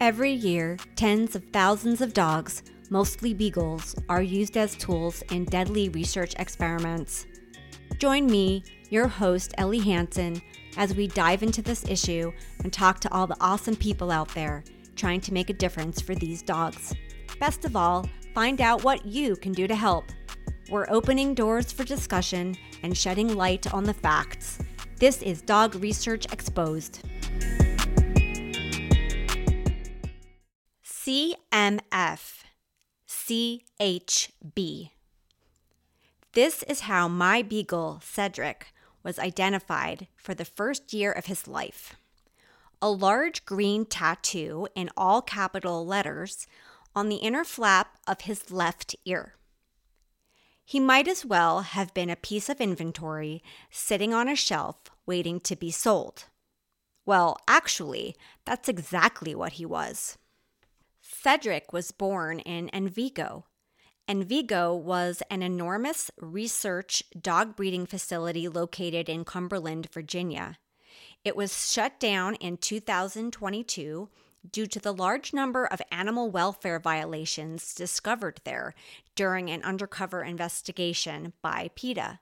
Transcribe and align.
Every 0.00 0.32
year, 0.32 0.78
tens 0.96 1.36
of 1.36 1.44
thousands 1.52 2.00
of 2.00 2.14
dogs, 2.14 2.62
mostly 2.88 3.34
beagles, 3.34 3.94
are 4.08 4.22
used 4.22 4.56
as 4.56 4.74
tools 4.74 5.20
in 5.30 5.44
deadly 5.44 5.90
research 5.90 6.34
experiments. 6.38 7.26
Join 7.98 8.24
me, 8.24 8.64
your 8.88 9.08
host, 9.08 9.52
Ellie 9.58 9.78
Hansen, 9.78 10.40
as 10.78 10.94
we 10.94 11.06
dive 11.06 11.42
into 11.42 11.60
this 11.60 11.86
issue 11.86 12.32
and 12.64 12.72
talk 12.72 12.98
to 13.00 13.12
all 13.12 13.26
the 13.26 13.36
awesome 13.42 13.76
people 13.76 14.10
out 14.10 14.28
there 14.30 14.64
trying 14.96 15.20
to 15.20 15.34
make 15.34 15.50
a 15.50 15.54
difference 15.54 16.00
for 16.00 16.14
these 16.14 16.40
dogs. 16.40 16.94
Best 17.38 17.66
of 17.66 17.76
all, 17.76 18.08
find 18.34 18.62
out 18.62 18.82
what 18.82 19.04
you 19.04 19.36
can 19.36 19.52
do 19.52 19.66
to 19.66 19.74
help. 19.74 20.06
We're 20.70 20.88
opening 20.88 21.34
doors 21.34 21.72
for 21.72 21.84
discussion 21.84 22.56
and 22.82 22.96
shedding 22.96 23.36
light 23.36 23.70
on 23.74 23.84
the 23.84 23.92
facts. 23.92 24.60
This 24.96 25.20
is 25.20 25.42
Dog 25.42 25.74
Research 25.74 26.24
Exposed. 26.32 27.00
CMF 31.02 32.42
CHB. 33.08 34.90
This 36.34 36.62
is 36.64 36.80
how 36.80 37.08
my 37.08 37.40
beagle, 37.40 38.00
Cedric, 38.04 38.66
was 39.02 39.18
identified 39.18 40.08
for 40.14 40.34
the 40.34 40.44
first 40.44 40.92
year 40.92 41.10
of 41.10 41.24
his 41.24 41.48
life. 41.48 41.96
A 42.82 42.90
large 42.90 43.46
green 43.46 43.86
tattoo 43.86 44.68
in 44.74 44.90
all 44.94 45.22
capital 45.22 45.86
letters 45.86 46.46
on 46.94 47.08
the 47.08 47.16
inner 47.16 47.44
flap 47.44 47.96
of 48.06 48.22
his 48.22 48.50
left 48.50 48.94
ear. 49.06 49.36
He 50.66 50.78
might 50.78 51.08
as 51.08 51.24
well 51.24 51.60
have 51.60 51.94
been 51.94 52.10
a 52.10 52.16
piece 52.16 52.50
of 52.50 52.60
inventory 52.60 53.42
sitting 53.70 54.12
on 54.12 54.28
a 54.28 54.36
shelf 54.36 54.76
waiting 55.06 55.40
to 55.40 55.56
be 55.56 55.70
sold. 55.70 56.24
Well, 57.06 57.38
actually, 57.48 58.16
that's 58.44 58.68
exactly 58.68 59.34
what 59.34 59.52
he 59.52 59.64
was. 59.64 60.18
Cedric 61.22 61.70
was 61.70 61.92
born 61.92 62.38
in 62.40 62.70
Envigo. 62.72 63.44
Envigo 64.08 64.74
was 64.74 65.22
an 65.30 65.42
enormous 65.42 66.10
research 66.18 67.02
dog 67.20 67.56
breeding 67.56 67.84
facility 67.84 68.48
located 68.48 69.06
in 69.10 69.26
Cumberland, 69.26 69.92
Virginia. 69.92 70.56
It 71.22 71.36
was 71.36 71.70
shut 71.70 72.00
down 72.00 72.36
in 72.36 72.56
2022 72.56 74.08
due 74.50 74.66
to 74.66 74.80
the 74.80 74.94
large 74.94 75.34
number 75.34 75.66
of 75.66 75.82
animal 75.92 76.30
welfare 76.30 76.78
violations 76.78 77.74
discovered 77.74 78.40
there 78.44 78.74
during 79.14 79.50
an 79.50 79.62
undercover 79.62 80.22
investigation 80.22 81.34
by 81.42 81.68
PETA. 81.74 82.20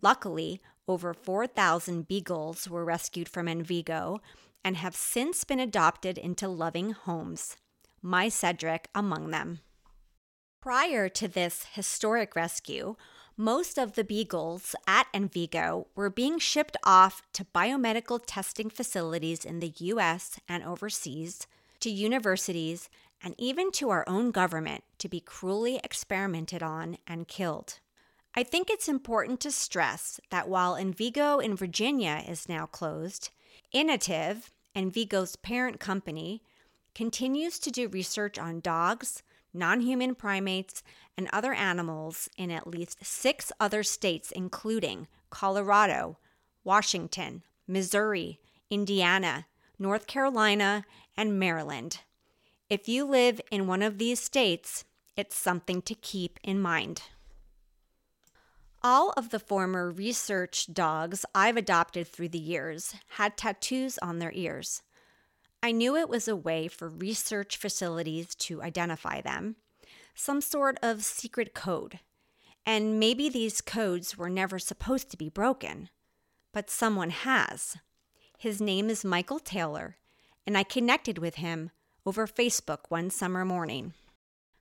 Luckily, 0.00 0.62
over 0.88 1.12
4,000 1.12 2.08
beagles 2.08 2.66
were 2.66 2.82
rescued 2.82 3.28
from 3.28 3.46
Envigo 3.46 4.20
and 4.64 4.78
have 4.78 4.96
since 4.96 5.44
been 5.44 5.60
adopted 5.60 6.16
into 6.16 6.48
loving 6.48 6.92
homes 6.92 7.58
my 8.02 8.28
Cedric 8.28 8.88
among 8.94 9.30
them. 9.30 9.60
Prior 10.60 11.08
to 11.08 11.26
this 11.26 11.66
historic 11.72 12.36
rescue, 12.36 12.96
most 13.36 13.78
of 13.78 13.94
the 13.94 14.04
beagles 14.04 14.74
at 14.86 15.06
Envigo 15.14 15.86
were 15.94 16.10
being 16.10 16.38
shipped 16.38 16.76
off 16.84 17.22
to 17.32 17.46
biomedical 17.54 18.20
testing 18.24 18.68
facilities 18.68 19.44
in 19.44 19.60
the 19.60 19.72
US 19.76 20.38
and 20.46 20.62
overseas, 20.62 21.46
to 21.80 21.88
universities, 21.88 22.90
and 23.22 23.34
even 23.38 23.72
to 23.72 23.88
our 23.90 24.06
own 24.06 24.30
government 24.30 24.84
to 24.98 25.08
be 25.08 25.20
cruelly 25.20 25.80
experimented 25.82 26.62
on 26.62 26.98
and 27.06 27.28
killed. 27.28 27.80
I 28.34 28.42
think 28.42 28.70
it's 28.70 28.88
important 28.88 29.40
to 29.40 29.50
stress 29.50 30.20
that 30.30 30.48
while 30.48 30.74
Envigo 30.74 31.42
in 31.42 31.56
Virginia 31.56 32.22
is 32.28 32.48
now 32.48 32.66
closed, 32.66 33.30
Inotiv, 33.74 34.50
Envigo's 34.76 35.36
parent 35.36 35.80
company, 35.80 36.42
continues 36.94 37.58
to 37.60 37.70
do 37.70 37.88
research 37.88 38.38
on 38.38 38.60
dogs, 38.60 39.22
non 39.52 39.80
human 39.80 40.14
primates, 40.14 40.82
and 41.16 41.28
other 41.32 41.52
animals 41.52 42.28
in 42.36 42.50
at 42.50 42.66
least 42.66 43.04
six 43.04 43.52
other 43.60 43.82
states, 43.82 44.30
including 44.30 45.06
Colorado, 45.30 46.18
Washington, 46.64 47.42
Missouri, 47.66 48.40
Indiana, 48.70 49.46
North 49.78 50.06
Carolina, 50.06 50.84
and 51.16 51.38
Maryland. 51.38 52.00
If 52.68 52.88
you 52.88 53.04
live 53.04 53.40
in 53.50 53.66
one 53.66 53.82
of 53.82 53.98
these 53.98 54.20
states, 54.20 54.84
it's 55.16 55.36
something 55.36 55.82
to 55.82 55.94
keep 55.94 56.38
in 56.42 56.60
mind. 56.60 57.02
All 58.82 59.12
of 59.16 59.30
the 59.30 59.38
former 59.38 59.90
research 59.90 60.72
dogs 60.72 61.26
I've 61.34 61.56
adopted 61.56 62.06
through 62.08 62.30
the 62.30 62.38
years 62.38 62.94
had 63.16 63.36
tattoos 63.36 63.98
on 63.98 64.18
their 64.18 64.32
ears. 64.32 64.82
I 65.62 65.72
knew 65.72 65.94
it 65.96 66.08
was 66.08 66.26
a 66.26 66.36
way 66.36 66.68
for 66.68 66.88
research 66.88 67.56
facilities 67.56 68.34
to 68.36 68.62
identify 68.62 69.20
them, 69.20 69.56
some 70.14 70.40
sort 70.40 70.78
of 70.82 71.04
secret 71.04 71.54
code. 71.54 72.00
And 72.64 72.98
maybe 72.98 73.28
these 73.28 73.60
codes 73.60 74.16
were 74.16 74.30
never 74.30 74.58
supposed 74.58 75.10
to 75.10 75.16
be 75.16 75.28
broken, 75.28 75.90
but 76.52 76.70
someone 76.70 77.10
has. 77.10 77.76
His 78.38 78.60
name 78.60 78.88
is 78.88 79.04
Michael 79.04 79.38
Taylor, 79.38 79.96
and 80.46 80.56
I 80.56 80.62
connected 80.62 81.18
with 81.18 81.36
him 81.36 81.70
over 82.06 82.26
Facebook 82.26 82.80
one 82.88 83.10
summer 83.10 83.44
morning. 83.44 83.92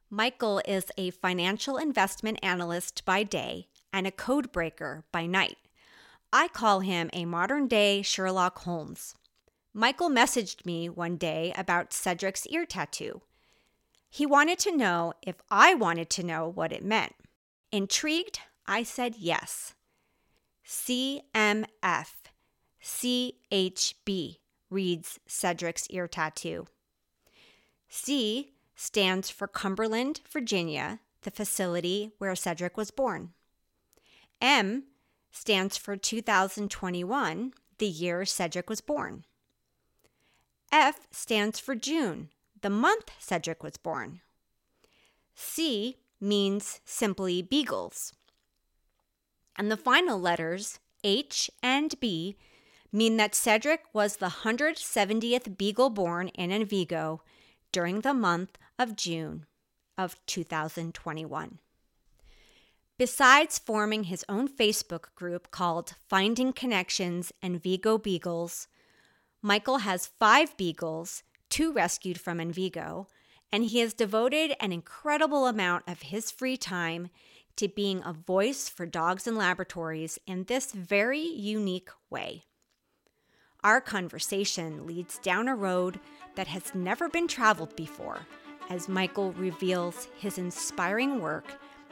Michael 0.09 0.62
is 0.66 0.86
a 0.98 1.12
financial 1.12 1.78
investment 1.78 2.40
analyst 2.44 3.06
by 3.06 3.24
day 3.24 3.68
and 3.94 4.06
a 4.06 4.12
code 4.12 4.52
breaker 4.52 5.06
by 5.12 5.26
night. 5.26 5.58
I 6.34 6.48
call 6.50 6.82
him 6.82 7.09
a 7.14 7.26
modern 7.26 7.68
day 7.68 8.02
Sherlock 8.02 8.59
Holmes. 8.59 9.16
Michael 9.74 10.09
messaged 10.09 10.66
me 10.66 10.90
one 10.90 11.16
day 11.16 11.53
about 11.56 11.94
Cedric's 11.94 12.47
ear 12.47 12.66
tattoo. 12.66 13.22
He 14.09 14.25
wanted 14.25 14.57
to 14.59 14.75
know 14.75 15.13
if 15.22 15.35
I 15.52 15.75
wanted 15.75 16.09
to 16.12 16.24
know 16.24 16.47
what 16.47 16.72
it 16.72 16.84
meant. 16.84 17.13
Intrigued, 17.72 18.40
I 18.66 18.84
said 18.84 19.16
yes. 19.18 19.75
CMF 20.66 21.66
CHB 22.81 24.38
reads 24.69 25.19
Cedric's 25.28 25.88
ear 25.90 26.08
tattoo. 26.08 26.68
C 27.88 28.53
stands 28.75 29.29
for 29.29 29.47
Cumberland, 29.47 30.22
Virginia, 30.31 31.00
the 31.22 31.31
facility 31.31 32.12
where 32.18 32.35
Cedric 32.35 32.78
was 32.78 32.91
born. 32.91 33.34
M 34.41 34.85
stands 35.31 35.78
for 35.78 35.97
2021, 35.97 37.53
the 37.78 37.88
year 37.88 38.25
Cedric 38.25 38.69
was 38.69 38.81
born. 38.81 39.25
F 40.72 41.07
stands 41.12 41.59
for 41.59 41.75
June, 41.75 42.30
the 42.62 42.69
month 42.69 43.12
Cedric 43.19 43.63
was 43.63 43.78
born. 43.78 44.22
C 45.35 45.97
means 46.19 46.81
simply 46.85 47.41
beagles. 47.41 48.13
And 49.56 49.72
the 49.72 49.78
final 49.78 50.19
letters, 50.19 50.79
H 51.03 51.50
and 51.63 52.00
B, 52.00 52.35
mean 52.91 53.18
that 53.18 53.35
Cedric 53.35 53.81
was 53.94 54.18
the 54.18 54.44
170th 54.44 55.58
beagle 55.58 55.90
born 55.90 56.28
in 56.29 56.52
Envigo 56.52 57.19
during 57.72 58.02
the 58.02 58.13
month 58.13 58.58
of 58.78 58.96
June 58.96 59.46
of 59.97 60.18
2021. 60.25 61.59
Besides 62.97 63.59
forming 63.59 64.06
his 64.06 64.25
own 64.28 64.47
Facebook 64.47 65.13
group 65.16 65.52
called 65.52 65.94
Finding 66.09 66.52
Connections 66.52 67.31
Envigo 67.41 68.02
Beagles, 68.02 68.68
Michael 69.42 69.80
has 69.80 70.12
five 70.20 70.56
beagles, 70.58 71.24
two 71.50 71.72
rescued 71.72 72.20
from 72.20 72.40
Envigo, 72.40 73.08
and 73.52 73.64
he 73.64 73.80
has 73.80 73.94
devoted 73.94 74.54
an 74.60 74.72
incredible 74.72 75.48
amount 75.48 75.84
of 75.88 76.04
his 76.04 76.30
free 76.30 76.58
time 76.58 77.10
to 77.56 77.68
being 77.68 78.02
a 78.06 78.14
voice 78.14 78.70
for 78.70 78.86
dogs 78.86 79.28
and 79.28 79.38
laboratories 79.38 80.20
in 80.28 80.44
this 80.46 80.72
very 80.72 81.22
unique 81.22 81.90
way. 82.10 82.44
Our 83.64 83.82
conversation 83.82 84.86
leads 84.86 85.18
down 85.18 85.47
a 85.47 85.56
road 85.56 86.00
that 86.35 86.47
has 86.47 86.74
never 86.74 87.09
been 87.09 87.28
traveled 87.28 87.76
before 87.76 88.20
as 88.70 88.88
Michael 88.88 89.34
reveals 89.34 90.08
his 90.18 90.38
inspiring 90.38 91.22
work 91.22 91.46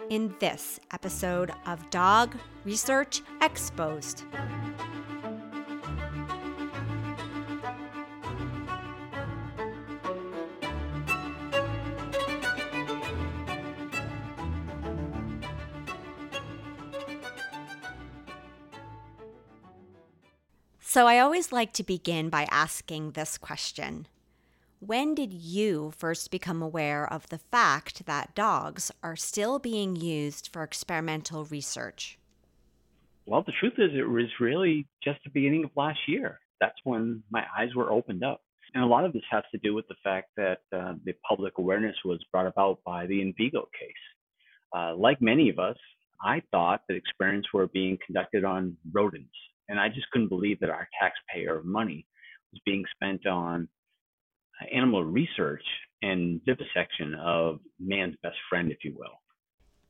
in 0.09 0.33
this 0.39 0.79
episode 0.91 1.51
of 1.65 1.89
Dog 1.89 2.37
Research 2.63 3.21
Exposed. 3.41 4.23
So 20.89 21.05
I 21.05 21.19
always 21.19 21.51
like 21.51 21.73
to 21.73 21.83
begin 21.83 22.29
by 22.29 22.47
asking 22.49 23.11
this 23.11 23.37
question 23.37 24.07
When 24.79 25.13
did 25.15 25.33
you 25.33 25.91
first 25.97 26.31
become 26.31 26.61
aware 26.61 27.05
of 27.11 27.27
the 27.27 27.39
fact 27.39 28.05
that 28.05 28.33
dogs 28.35 28.89
are 29.03 29.17
still 29.17 29.59
being 29.59 29.97
used 29.97 30.47
for 30.53 30.63
experimental 30.63 31.43
research? 31.43 32.17
Well, 33.25 33.43
the 33.45 33.51
truth 33.59 33.73
is, 33.77 33.99
it 33.99 34.09
was 34.09 34.27
really 34.39 34.87
just 35.03 35.19
the 35.25 35.29
beginning 35.29 35.65
of 35.65 35.71
last 35.75 35.99
year. 36.07 36.39
That's 36.61 36.79
when 36.85 37.21
my 37.29 37.43
eyes 37.59 37.75
were 37.75 37.91
opened 37.91 38.23
up. 38.23 38.39
And 38.73 38.81
a 38.81 38.87
lot 38.87 39.03
of 39.03 39.11
this 39.11 39.27
has 39.29 39.43
to 39.51 39.57
do 39.57 39.73
with 39.73 39.89
the 39.89 40.01
fact 40.05 40.29
that 40.37 40.59
uh, 40.73 40.93
the 41.03 41.15
public 41.27 41.57
awareness 41.57 41.97
was 42.05 42.23
brought 42.31 42.47
about 42.47 42.79
by 42.85 43.07
the 43.07 43.19
Envigo 43.19 43.65
case. 43.77 44.03
Uh, 44.73 44.95
like 44.95 45.21
many 45.21 45.49
of 45.49 45.59
us, 45.59 45.77
I 46.23 46.43
thought 46.49 46.83
that 46.87 46.95
experiments 46.95 47.49
were 47.53 47.67
being 47.67 47.97
conducted 48.05 48.45
on 48.45 48.77
rodents, 48.93 49.35
and 49.69 49.79
I 49.79 49.89
just 49.89 50.09
couldn't 50.11 50.29
believe 50.29 50.59
that 50.59 50.69
our 50.69 50.87
taxpayer 50.99 51.61
money 51.63 52.05
was 52.51 52.61
being 52.65 52.83
spent 52.95 53.25
on 53.25 53.67
uh, 54.61 54.75
animal 54.75 55.03
research 55.03 55.63
and 56.01 56.41
vivisection 56.45 57.15
of 57.15 57.59
man's 57.79 58.15
best 58.23 58.37
friend, 58.49 58.71
if 58.71 58.79
you 58.83 58.95
will. 58.97 59.21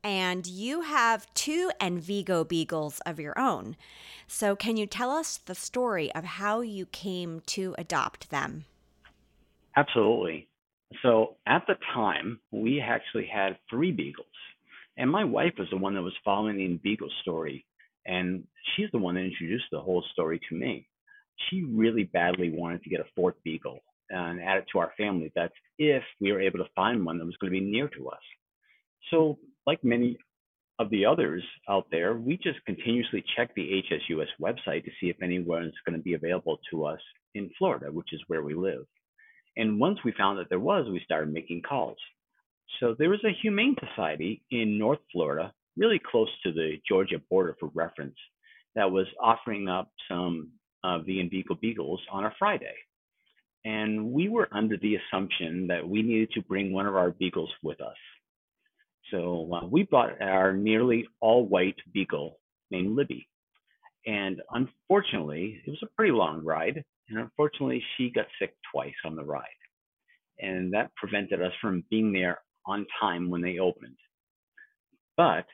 And 0.04 0.46
you 0.46 0.82
have 0.82 1.32
two 1.34 1.70
Envigo 1.80 2.48
beagles 2.48 3.00
of 3.00 3.18
your 3.18 3.38
own. 3.38 3.76
So, 4.26 4.54
can 4.54 4.76
you 4.76 4.86
tell 4.86 5.10
us 5.10 5.38
the 5.38 5.54
story 5.54 6.14
of 6.14 6.24
how 6.24 6.60
you 6.60 6.86
came 6.86 7.40
to 7.46 7.74
adopt 7.76 8.30
them? 8.30 8.64
Absolutely. 9.76 10.48
So, 11.02 11.36
at 11.46 11.64
the 11.66 11.74
time, 11.94 12.40
we 12.52 12.80
actually 12.80 13.26
had 13.26 13.58
three 13.68 13.92
beagles. 13.92 14.26
And 14.96 15.10
my 15.10 15.24
wife 15.24 15.54
was 15.58 15.68
the 15.70 15.76
one 15.76 15.94
that 15.94 16.02
was 16.02 16.14
following 16.24 16.56
the 16.56 16.64
Envigo 16.64 17.08
story. 17.22 17.64
And 18.08 18.44
she's 18.74 18.88
the 18.90 18.98
one 18.98 19.14
that 19.14 19.20
introduced 19.20 19.66
the 19.70 19.80
whole 19.80 20.02
story 20.12 20.40
to 20.48 20.56
me. 20.56 20.88
She 21.48 21.62
really 21.62 22.04
badly 22.04 22.50
wanted 22.50 22.82
to 22.82 22.90
get 22.90 23.00
a 23.00 23.06
fourth 23.14 23.36
beagle 23.44 23.80
and 24.10 24.40
add 24.42 24.58
it 24.58 24.64
to 24.72 24.78
our 24.78 24.92
family. 24.96 25.30
That's 25.34 25.52
if 25.78 26.02
we 26.20 26.32
were 26.32 26.40
able 26.40 26.58
to 26.58 26.70
find 26.74 27.04
one 27.04 27.18
that 27.18 27.26
was 27.26 27.36
going 27.36 27.52
to 27.52 27.60
be 27.60 27.64
near 27.64 27.88
to 27.88 28.08
us. 28.08 28.18
So, 29.10 29.38
like 29.66 29.84
many 29.84 30.16
of 30.78 30.90
the 30.90 31.04
others 31.04 31.44
out 31.68 31.86
there, 31.90 32.14
we 32.14 32.38
just 32.38 32.64
continuously 32.64 33.22
check 33.36 33.54
the 33.54 33.82
HSUS 33.90 34.26
website 34.40 34.84
to 34.84 34.90
see 35.00 35.10
if 35.10 35.22
anyone 35.22 35.70
going 35.86 35.98
to 35.98 36.02
be 36.02 36.14
available 36.14 36.58
to 36.70 36.86
us 36.86 37.00
in 37.34 37.50
Florida, 37.58 37.92
which 37.92 38.12
is 38.12 38.22
where 38.28 38.42
we 38.42 38.54
live. 38.54 38.84
And 39.56 39.78
once 39.78 39.98
we 40.04 40.12
found 40.12 40.38
that 40.38 40.48
there 40.48 40.60
was, 40.60 40.88
we 40.88 41.00
started 41.04 41.32
making 41.32 41.62
calls. 41.68 41.98
So 42.80 42.94
there 42.98 43.10
was 43.10 43.24
a 43.24 43.36
humane 43.42 43.76
society 43.80 44.42
in 44.50 44.78
North 44.78 45.00
Florida, 45.12 45.52
really 45.78 46.00
close 46.10 46.28
to 46.42 46.52
the 46.52 46.76
Georgia 46.86 47.20
border 47.30 47.56
for 47.58 47.70
reference, 47.74 48.16
that 48.74 48.90
was 48.90 49.06
offering 49.20 49.68
up 49.68 49.90
some 50.08 50.50
of 50.84 51.06
the 51.06 51.18
Envigo 51.18 51.58
beagles 51.60 52.00
on 52.10 52.24
a 52.24 52.34
Friday. 52.38 52.74
And 53.64 54.12
we 54.12 54.28
were 54.28 54.48
under 54.52 54.76
the 54.76 54.96
assumption 54.96 55.66
that 55.68 55.86
we 55.86 56.02
needed 56.02 56.30
to 56.32 56.42
bring 56.42 56.72
one 56.72 56.86
of 56.86 56.96
our 56.96 57.10
beagles 57.10 57.50
with 57.62 57.80
us. 57.80 57.96
So 59.10 59.50
uh, 59.52 59.66
we 59.66 59.84
brought 59.84 60.20
our 60.20 60.52
nearly 60.52 61.08
all 61.20 61.46
white 61.46 61.76
beagle 61.92 62.38
named 62.70 62.96
Libby. 62.96 63.26
And 64.06 64.40
unfortunately, 64.52 65.60
it 65.66 65.70
was 65.70 65.82
a 65.82 65.94
pretty 65.96 66.12
long 66.12 66.44
ride. 66.44 66.84
And 67.08 67.18
unfortunately, 67.18 67.82
she 67.96 68.10
got 68.10 68.26
sick 68.38 68.54
twice 68.72 68.94
on 69.04 69.16
the 69.16 69.24
ride. 69.24 69.44
And 70.38 70.72
that 70.72 70.94
prevented 70.94 71.42
us 71.42 71.52
from 71.60 71.84
being 71.90 72.12
there 72.12 72.38
on 72.66 72.86
time 73.00 73.28
when 73.28 73.40
they 73.40 73.58
opened. 73.58 73.96
But 75.16 75.46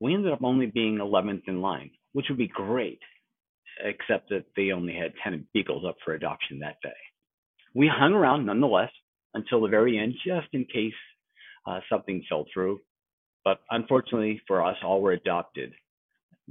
we 0.00 0.14
ended 0.14 0.32
up 0.32 0.42
only 0.42 0.66
being 0.66 0.98
11th 0.98 1.42
in 1.46 1.60
line, 1.60 1.90
which 2.12 2.26
would 2.28 2.38
be 2.38 2.48
great, 2.48 3.00
except 3.82 4.28
that 4.30 4.44
they 4.56 4.72
only 4.72 4.94
had 4.94 5.12
10 5.22 5.46
beagles 5.54 5.84
up 5.86 5.96
for 6.04 6.14
adoption 6.14 6.60
that 6.60 6.76
day. 6.82 6.90
We 7.74 7.90
hung 7.92 8.12
around 8.12 8.46
nonetheless 8.46 8.90
until 9.34 9.60
the 9.60 9.68
very 9.68 9.98
end, 9.98 10.14
just 10.24 10.48
in 10.52 10.64
case 10.64 10.94
uh, 11.66 11.80
something 11.90 12.24
fell 12.28 12.46
through. 12.52 12.80
But 13.44 13.60
unfortunately 13.70 14.40
for 14.46 14.64
us, 14.64 14.76
all 14.82 15.00
were 15.00 15.12
adopted. 15.12 15.72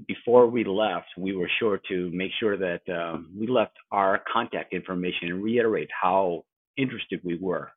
Before 0.07 0.48
we 0.48 0.63
left, 0.63 1.07
we 1.18 1.36
were 1.36 1.50
sure 1.60 1.80
to 1.89 2.10
make 2.12 2.31
sure 2.39 2.57
that 2.57 2.81
um, 2.89 3.31
we 3.38 3.48
left 3.48 3.74
our 3.92 4.22
contact 4.31 4.74
information 4.74 5.30
and 5.30 5.44
reiterate 5.44 5.89
how 6.00 6.46
interested 6.78 7.22
we 7.24 7.38
were. 7.38 7.72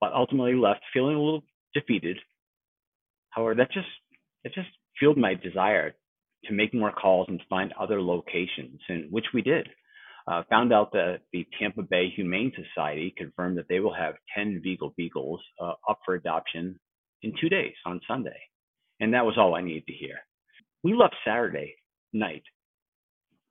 But 0.00 0.12
ultimately 0.12 0.54
left 0.54 0.80
feeling 0.92 1.16
a 1.16 1.20
little 1.20 1.44
defeated. 1.74 2.18
However, 3.30 3.54
that 3.56 3.72
just 3.72 3.86
it 4.44 4.52
just 4.54 4.68
fueled 4.98 5.18
my 5.18 5.34
desire 5.34 5.94
to 6.44 6.52
make 6.52 6.74
more 6.74 6.92
calls 6.92 7.26
and 7.28 7.40
find 7.48 7.72
other 7.80 8.00
locations, 8.00 8.80
and 8.88 9.10
which 9.10 9.26
we 9.32 9.42
did. 9.42 9.68
Uh, 10.26 10.42
found 10.48 10.72
out 10.72 10.92
that 10.92 11.20
the 11.32 11.46
Tampa 11.58 11.82
Bay 11.82 12.08
Humane 12.14 12.52
Society 12.56 13.12
confirmed 13.16 13.58
that 13.58 13.66
they 13.68 13.80
will 13.80 13.92
have 13.92 14.14
10 14.34 14.60
Beagle 14.62 14.94
Beagles 14.96 15.40
uh, 15.60 15.74
up 15.88 15.98
for 16.04 16.14
adoption 16.14 16.78
in 17.22 17.34
two 17.38 17.50
days 17.50 17.74
on 17.84 18.00
Sunday. 18.08 18.38
And 19.00 19.12
that 19.12 19.26
was 19.26 19.36
all 19.36 19.54
I 19.54 19.60
needed 19.60 19.86
to 19.86 19.92
hear. 19.92 20.16
We 20.82 20.94
left 20.94 21.16
Saturday 21.26 21.74
night 22.14 22.44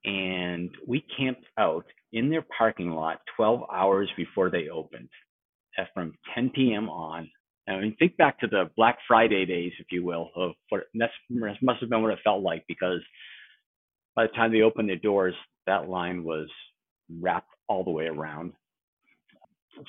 and 0.03 0.71
we 0.87 1.05
camped 1.15 1.45
out 1.59 1.85
in 2.11 2.29
their 2.29 2.45
parking 2.57 2.91
lot 2.91 3.19
12 3.37 3.61
hours 3.71 4.09
before 4.17 4.49
they 4.49 4.69
opened 4.69 5.09
from 5.93 6.13
10 6.35 6.51
p.m. 6.55 6.89
on. 6.89 7.29
I 7.67 7.79
mean, 7.79 7.95
think 7.97 8.17
back 8.17 8.39
to 8.39 8.47
the 8.47 8.69
Black 8.75 8.97
Friday 9.07 9.45
days, 9.45 9.71
if 9.79 9.87
you 9.91 10.03
will, 10.03 10.29
of 10.35 10.51
what 10.69 10.83
that 10.95 11.09
must 11.61 11.79
have 11.79 11.89
been 11.89 12.01
what 12.01 12.11
it 12.11 12.19
felt 12.23 12.43
like 12.43 12.65
because 12.67 12.99
by 14.15 14.23
the 14.23 14.33
time 14.33 14.51
they 14.51 14.61
opened 14.61 14.89
their 14.89 14.97
doors, 14.97 15.33
that 15.65 15.89
line 15.89 16.23
was 16.23 16.49
wrapped 17.21 17.49
all 17.67 17.83
the 17.83 17.91
way 17.91 18.05
around. 18.05 18.53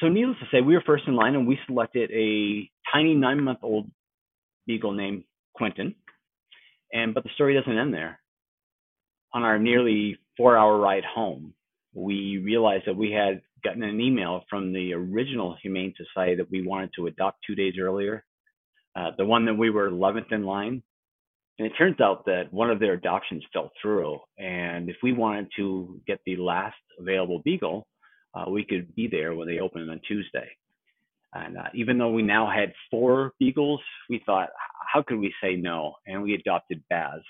So, 0.00 0.08
needless 0.08 0.38
to 0.38 0.46
say, 0.50 0.60
we 0.62 0.74
were 0.74 0.82
first 0.86 1.04
in 1.06 1.14
line 1.14 1.34
and 1.34 1.46
we 1.46 1.58
selected 1.66 2.10
a 2.12 2.70
tiny 2.92 3.14
nine 3.14 3.42
month 3.42 3.58
old 3.62 3.90
beagle 4.66 4.92
named 4.92 5.24
Quentin. 5.54 5.94
And 6.92 7.12
but 7.12 7.24
the 7.24 7.30
story 7.34 7.54
doesn't 7.54 7.76
end 7.76 7.92
there. 7.92 8.20
On 9.34 9.42
our 9.42 9.58
nearly 9.58 10.16
four 10.36 10.56
hour 10.56 10.78
ride 10.78 11.04
home, 11.04 11.54
we 11.94 12.38
realized 12.38 12.84
that 12.86 12.96
we 12.96 13.12
had 13.12 13.42
gotten 13.62 13.82
an 13.82 14.00
email 14.00 14.44
from 14.50 14.72
the 14.72 14.92
original 14.92 15.56
Humane 15.62 15.94
Society 15.96 16.36
that 16.36 16.50
we 16.50 16.66
wanted 16.66 16.90
to 16.96 17.06
adopt 17.06 17.38
two 17.46 17.54
days 17.54 17.74
earlier, 17.80 18.24
uh, 18.96 19.10
the 19.16 19.24
one 19.24 19.46
that 19.46 19.54
we 19.54 19.70
were 19.70 19.90
11th 19.90 20.32
in 20.32 20.44
line. 20.44 20.82
And 21.58 21.66
it 21.66 21.72
turns 21.78 22.00
out 22.00 22.26
that 22.26 22.52
one 22.52 22.70
of 22.70 22.80
their 22.80 22.94
adoptions 22.94 23.44
fell 23.52 23.70
through. 23.80 24.18
And 24.38 24.90
if 24.90 24.96
we 25.02 25.12
wanted 25.12 25.48
to 25.56 26.00
get 26.06 26.18
the 26.26 26.36
last 26.36 26.76
available 26.98 27.42
beagle, 27.44 27.86
uh, 28.34 28.50
we 28.50 28.64
could 28.64 28.94
be 28.96 29.06
there 29.06 29.34
when 29.34 29.46
they 29.46 29.60
opened 29.60 29.88
on 29.88 30.00
Tuesday. 30.06 30.48
And 31.32 31.56
uh, 31.56 31.68
even 31.74 31.98
though 31.98 32.10
we 32.10 32.22
now 32.22 32.50
had 32.50 32.72
four 32.90 33.32
beagles, 33.38 33.80
we 34.08 34.22
thought, 34.26 34.50
how 34.92 35.02
could 35.02 35.18
we 35.18 35.32
say 35.42 35.56
no? 35.56 35.94
And 36.06 36.22
we 36.22 36.34
adopted 36.34 36.82
Baz. 36.90 37.20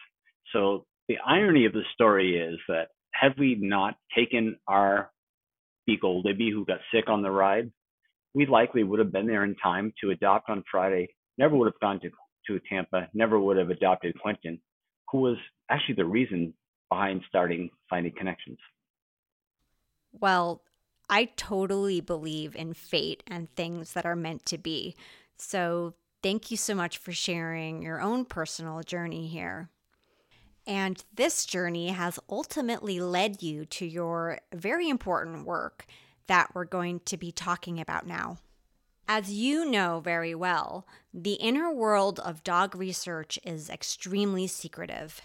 So 0.53 0.87
the 1.09 1.19
irony 1.27 1.67
of 1.67 1.73
the 1.73 1.83
story 1.95 2.39
is 2.39 2.59
that 2.69 2.89
had 3.15 3.39
we 3.39 3.57
not 3.59 3.95
taken 4.15 4.57
our 4.67 5.11
beagle 5.87 6.23
Libby, 6.23 6.51
who 6.51 6.65
got 6.65 6.79
sick 6.93 7.09
on 7.09 7.23
the 7.23 7.31
ride, 7.31 7.71
we 8.35 8.47
likely 8.47 8.83
would 8.83 8.99
have 8.99 9.13
been 9.13 9.27
there 9.27 9.45
in 9.45 9.55
time 9.57 9.93
to 10.03 10.11
adopt 10.11 10.51
on 10.51 10.65
Friday. 10.71 11.09
Never 11.39 11.57
would 11.57 11.67
have 11.67 11.81
gone 11.81 12.01
to 12.01 12.11
to 12.47 12.61
Tampa, 12.69 13.09
never 13.15 13.41
would 13.41 13.57
have 13.57 13.71
adopted 13.71 14.21
Quentin, 14.21 14.61
who 15.11 15.19
was 15.21 15.39
actually 15.71 15.95
the 15.95 16.05
reason 16.05 16.53
behind 16.91 17.23
starting 17.27 17.71
Finding 17.89 18.13
Connections. 18.15 18.59
Well, 20.13 20.63
I 21.09 21.27
totally 21.37 22.03
believe 22.03 22.55
in 22.55 22.75
fate 22.75 23.23
and 23.27 23.51
things 23.55 23.95
that 23.95 24.05
are 24.05 24.17
meant 24.17 24.45
to 24.47 24.59
be. 24.59 24.95
So, 25.39 25.95
thank 26.23 26.51
you 26.51 26.57
so 26.57 26.75
much 26.75 26.99
for 26.99 27.13
sharing 27.13 27.83
your 27.83 28.01
own 28.01 28.27
personal 28.27 28.83
journey 28.83 29.27
here. 29.27 29.71
And 30.67 31.05
this 31.15 31.45
journey 31.45 31.89
has 31.89 32.19
ultimately 32.29 33.01
led 33.01 33.43
you 33.43 33.65
to 33.67 33.87
your 33.87 34.39
very 34.53 34.89
important 34.89 35.45
work 35.47 35.87
that 36.27 36.55
we're 36.55 36.65
going 36.65 37.01
to 37.01 37.17
be 37.17 37.31
talking 37.31 37.81
about 37.81 38.07
now. 38.07 38.39
As 39.07 39.31
you 39.31 39.71
know 39.71 40.01
very 40.01 40.35
well, 40.35 40.87
the 41.13 41.35
inner 41.35 41.71
world 41.71 42.19
of 42.21 42.43
dog 42.43 42.75
research 42.75 43.39
is 43.45 43.69
extremely 43.69 44.47
secretive. 44.47 45.21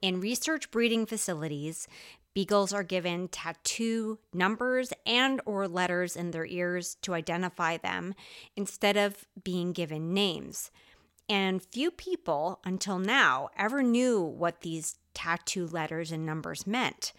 In 0.00 0.20
research 0.20 0.70
breeding 0.70 1.04
facilities, 1.04 1.86
beagles 2.32 2.72
are 2.72 2.82
given 2.82 3.28
tattoo 3.28 4.18
numbers 4.32 4.94
and 5.04 5.42
or 5.44 5.68
letters 5.68 6.16
in 6.16 6.30
their 6.30 6.46
ears 6.46 6.96
to 7.02 7.12
identify 7.12 7.76
them 7.76 8.14
instead 8.56 8.96
of 8.96 9.26
being 9.44 9.72
given 9.72 10.14
names. 10.14 10.70
And 11.30 11.62
few 11.62 11.92
people 11.92 12.58
until 12.64 12.98
now 12.98 13.50
ever 13.56 13.84
knew 13.84 14.20
what 14.20 14.62
these 14.62 14.98
tattoo 15.14 15.64
letters 15.64 16.10
and 16.10 16.26
numbers 16.26 16.66
meant. 16.66 17.12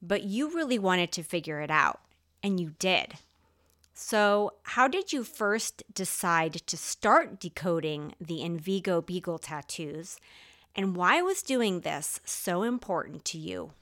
But 0.00 0.22
you 0.22 0.54
really 0.54 0.78
wanted 0.78 1.10
to 1.12 1.24
figure 1.24 1.60
it 1.60 1.70
out, 1.70 1.98
and 2.44 2.60
you 2.60 2.74
did. 2.78 3.14
So, 3.92 4.52
how 4.62 4.86
did 4.86 5.12
you 5.12 5.24
first 5.24 5.82
decide 5.92 6.52
to 6.52 6.76
start 6.76 7.40
decoding 7.40 8.14
the 8.20 8.40
Envigo 8.44 9.04
Beagle 9.04 9.38
tattoos, 9.38 10.20
and 10.76 10.94
why 10.94 11.20
was 11.22 11.42
doing 11.42 11.80
this 11.80 12.20
so 12.24 12.62
important 12.62 13.24
to 13.24 13.38
you? 13.38 13.72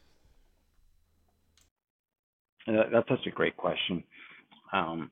Uh, 2.66 2.84
that's 2.90 3.08
such 3.08 3.26
a 3.26 3.30
great 3.30 3.58
question. 3.58 4.02
Um, 4.72 5.10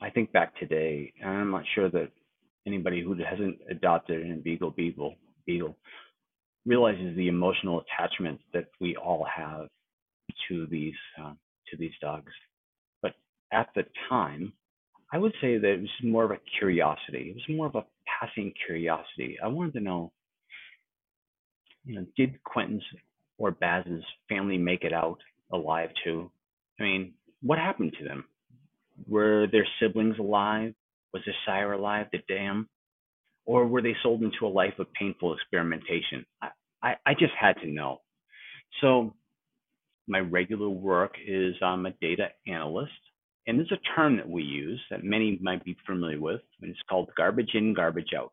I 0.00 0.10
think 0.10 0.30
back 0.30 0.56
today, 0.60 1.12
and 1.20 1.30
I'm 1.30 1.50
not 1.50 1.64
sure 1.74 1.90
that 1.90 2.10
anybody 2.66 3.02
who 3.02 3.14
hasn't 3.14 3.58
adopted 3.70 4.22
an 4.22 4.42
Envigo 4.42 4.74
Beagle, 4.74 5.16
Beagle 5.46 5.76
realizes 6.66 7.16
the 7.16 7.28
emotional 7.28 7.82
attachment 7.82 8.40
that 8.52 8.66
we 8.80 8.96
all 8.96 9.26
have 9.34 9.68
to 10.48 10.66
these 10.70 10.94
uh, 11.22 11.32
to 11.70 11.76
these 11.78 11.92
dogs 12.00 12.32
But 13.02 13.14
at 13.52 13.68
the 13.74 13.84
time, 14.08 14.52
I 15.12 15.18
would 15.18 15.32
say 15.40 15.58
that 15.58 15.68
it 15.68 15.80
was 15.80 15.90
more 16.02 16.24
of 16.24 16.30
a 16.30 16.40
curiosity. 16.58 17.30
It 17.30 17.34
was 17.34 17.56
more 17.56 17.66
of 17.66 17.74
a 17.74 17.84
passing 18.06 18.52
curiosity. 18.66 19.38
I 19.42 19.48
wanted 19.48 19.74
to 19.74 19.80
know, 19.80 20.12
you 21.84 21.96
know, 21.96 22.06
did 22.16 22.42
Quentin's 22.44 22.82
or 23.38 23.50
Baz's 23.52 24.04
family 24.28 24.58
make 24.58 24.84
it 24.84 24.92
out 24.92 25.18
alive 25.52 25.90
too? 26.04 26.30
I 26.80 26.84
mean, 26.84 27.14
what 27.42 27.58
happened 27.58 27.94
to 27.98 28.04
them? 28.04 28.24
Were 29.08 29.46
their 29.50 29.66
siblings 29.80 30.18
alive? 30.18 30.74
Was 31.14 31.22
their 31.24 31.34
sire 31.46 31.72
alive, 31.72 32.08
the 32.12 32.18
dam? 32.28 32.68
Or 33.46 33.66
were 33.66 33.82
they 33.82 33.96
sold 34.02 34.22
into 34.22 34.46
a 34.46 34.48
life 34.48 34.78
of 34.78 34.92
painful 34.92 35.34
experimentation? 35.34 36.26
I, 36.42 36.48
I, 36.82 36.94
I 37.06 37.14
just 37.14 37.32
had 37.40 37.54
to 37.62 37.68
know. 37.68 38.00
So 38.80 39.14
my 40.06 40.18
regular 40.18 40.68
work 40.68 41.14
is 41.26 41.54
I'm 41.62 41.86
a 41.86 41.92
data 42.00 42.28
analyst, 42.46 42.92
and 43.46 43.58
there's 43.58 43.72
a 43.72 43.96
term 43.96 44.16
that 44.16 44.28
we 44.28 44.42
use 44.42 44.80
that 44.90 45.04
many 45.04 45.38
might 45.40 45.64
be 45.64 45.76
familiar 45.86 46.20
with, 46.20 46.40
and 46.60 46.70
it's 46.70 46.80
called 46.90 47.10
garbage 47.16 47.50
in, 47.54 47.74
garbage 47.74 48.12
out. 48.16 48.32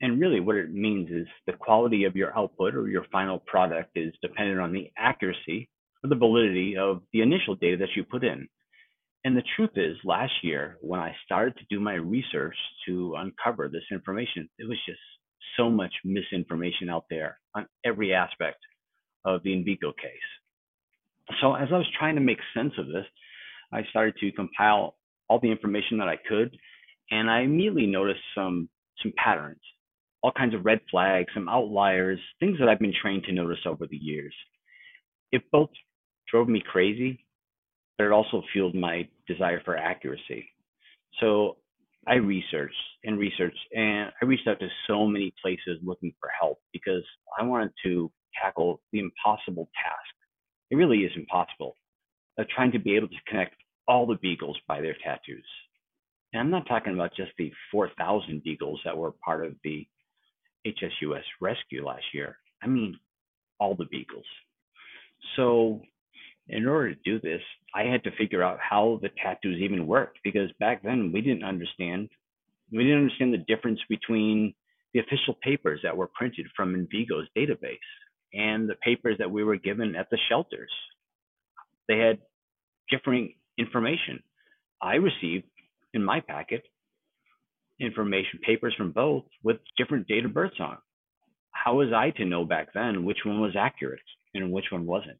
And 0.00 0.20
really, 0.20 0.40
what 0.40 0.56
it 0.56 0.72
means 0.72 1.10
is 1.10 1.26
the 1.46 1.52
quality 1.52 2.04
of 2.04 2.16
your 2.16 2.36
output 2.36 2.74
or 2.74 2.88
your 2.88 3.06
final 3.10 3.38
product 3.38 3.90
is 3.96 4.12
dependent 4.22 4.60
on 4.60 4.72
the 4.72 4.90
accuracy 4.96 5.68
or 6.04 6.08
the 6.08 6.16
validity 6.16 6.76
of 6.76 7.02
the 7.12 7.22
initial 7.22 7.54
data 7.54 7.78
that 7.78 7.96
you 7.96 8.04
put 8.04 8.24
in. 8.24 8.48
And 9.26 9.36
the 9.36 9.42
truth 9.56 9.70
is, 9.74 9.96
last 10.04 10.32
year, 10.44 10.78
when 10.80 11.00
I 11.00 11.12
started 11.24 11.56
to 11.56 11.64
do 11.68 11.80
my 11.80 11.94
research 11.94 12.54
to 12.86 13.16
uncover 13.18 13.68
this 13.68 13.82
information, 13.90 14.48
it 14.56 14.68
was 14.68 14.78
just 14.86 15.00
so 15.56 15.68
much 15.68 15.92
misinformation 16.04 16.88
out 16.88 17.06
there 17.10 17.40
on 17.52 17.66
every 17.84 18.14
aspect 18.14 18.58
of 19.24 19.42
the 19.42 19.50
Envigo 19.50 19.90
case. 19.96 20.28
So, 21.40 21.56
as 21.56 21.66
I 21.72 21.76
was 21.76 21.90
trying 21.98 22.14
to 22.14 22.20
make 22.20 22.38
sense 22.54 22.74
of 22.78 22.86
this, 22.86 23.04
I 23.72 23.82
started 23.90 24.14
to 24.20 24.30
compile 24.30 24.94
all 25.28 25.40
the 25.40 25.50
information 25.50 25.98
that 25.98 26.06
I 26.06 26.18
could, 26.28 26.56
and 27.10 27.28
I 27.28 27.40
immediately 27.40 27.86
noticed 27.86 28.22
some 28.32 28.68
some 29.02 29.12
patterns, 29.16 29.60
all 30.22 30.30
kinds 30.30 30.54
of 30.54 30.64
red 30.64 30.82
flags, 30.88 31.34
some 31.34 31.48
outliers, 31.48 32.20
things 32.38 32.60
that 32.60 32.68
I've 32.68 32.78
been 32.78 32.94
trained 33.02 33.24
to 33.24 33.32
notice 33.32 33.66
over 33.66 33.88
the 33.88 33.96
years. 33.96 34.34
It 35.32 35.50
both 35.50 35.70
drove 36.30 36.48
me 36.48 36.62
crazy 36.64 37.26
but 37.96 38.04
it 38.04 38.12
also 38.12 38.42
fueled 38.52 38.74
my 38.74 39.08
desire 39.26 39.60
for 39.64 39.76
accuracy. 39.76 40.48
So 41.20 41.56
I 42.06 42.14
researched 42.14 42.74
and 43.04 43.18
researched, 43.18 43.58
and 43.74 44.12
I 44.20 44.24
reached 44.24 44.46
out 44.46 44.60
to 44.60 44.68
so 44.86 45.06
many 45.06 45.34
places 45.42 45.78
looking 45.82 46.12
for 46.20 46.30
help 46.40 46.58
because 46.72 47.02
I 47.38 47.42
wanted 47.44 47.72
to 47.84 48.10
tackle 48.40 48.80
the 48.92 49.00
impossible 49.00 49.68
task. 49.82 50.14
It 50.70 50.76
really 50.76 50.98
is 51.00 51.12
impossible 51.16 51.74
of 52.38 52.48
trying 52.48 52.72
to 52.72 52.78
be 52.78 52.96
able 52.96 53.08
to 53.08 53.14
connect 53.26 53.54
all 53.88 54.06
the 54.06 54.16
beagles 54.16 54.58
by 54.68 54.80
their 54.80 54.96
tattoos. 55.02 55.46
And 56.32 56.40
I'm 56.40 56.50
not 56.50 56.68
talking 56.68 56.94
about 56.94 57.16
just 57.16 57.32
the 57.38 57.52
4,000 57.72 58.42
beagles 58.42 58.80
that 58.84 58.96
were 58.96 59.12
part 59.24 59.44
of 59.44 59.54
the 59.64 59.86
HSUS 60.66 61.22
rescue 61.40 61.86
last 61.86 62.04
year. 62.12 62.36
I 62.62 62.66
mean, 62.66 62.98
all 63.58 63.74
the 63.74 63.86
beagles. 63.86 64.26
So 65.36 65.82
in 66.48 66.66
order 66.66 66.94
to 66.94 67.00
do 67.04 67.20
this, 67.20 67.40
I 67.74 67.84
had 67.84 68.04
to 68.04 68.16
figure 68.16 68.42
out 68.42 68.58
how 68.60 68.98
the 69.02 69.10
tattoos 69.22 69.60
even 69.60 69.86
worked 69.86 70.18
because 70.22 70.50
back 70.60 70.82
then 70.82 71.10
we 71.12 71.20
didn't 71.20 71.44
understand. 71.44 72.08
We 72.70 72.84
didn't 72.84 73.00
understand 73.00 73.34
the 73.34 73.38
difference 73.38 73.80
between 73.88 74.54
the 74.94 75.00
official 75.00 75.34
papers 75.42 75.80
that 75.82 75.96
were 75.96 76.10
printed 76.14 76.46
from 76.56 76.74
Envigo's 76.74 77.28
database 77.36 77.78
and 78.32 78.68
the 78.68 78.76
papers 78.76 79.16
that 79.18 79.30
we 79.30 79.44
were 79.44 79.56
given 79.56 79.96
at 79.96 80.08
the 80.10 80.18
shelters. 80.28 80.70
They 81.88 81.98
had 81.98 82.18
differing 82.90 83.34
information. 83.58 84.22
I 84.80 84.96
received 84.96 85.44
in 85.94 86.04
my 86.04 86.20
packet 86.20 86.62
information 87.80 88.40
papers 88.42 88.74
from 88.76 88.92
both 88.92 89.24
with 89.42 89.58
different 89.76 90.08
date 90.08 90.24
of 90.24 90.32
births 90.32 90.60
on. 90.60 90.78
How 91.50 91.74
was 91.74 91.92
I 91.92 92.10
to 92.10 92.24
know 92.24 92.44
back 92.44 92.68
then 92.74 93.04
which 93.04 93.18
one 93.24 93.40
was 93.40 93.56
accurate 93.58 94.00
and 94.34 94.52
which 94.52 94.66
one 94.70 94.86
wasn't? 94.86 95.18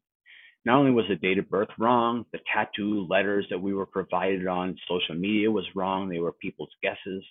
Not 0.65 0.79
only 0.79 0.91
was 0.91 1.05
the 1.07 1.15
date 1.15 1.37
of 1.37 1.49
birth 1.49 1.69
wrong, 1.79 2.25
the 2.33 2.39
tattoo 2.53 3.07
letters 3.09 3.45
that 3.49 3.61
we 3.61 3.73
were 3.73 3.85
provided 3.85 4.47
on 4.47 4.75
social 4.87 5.15
media 5.15 5.49
was 5.49 5.65
wrong. 5.75 6.09
They 6.09 6.19
were 6.19 6.33
people's 6.33 6.73
guesses. 6.83 7.23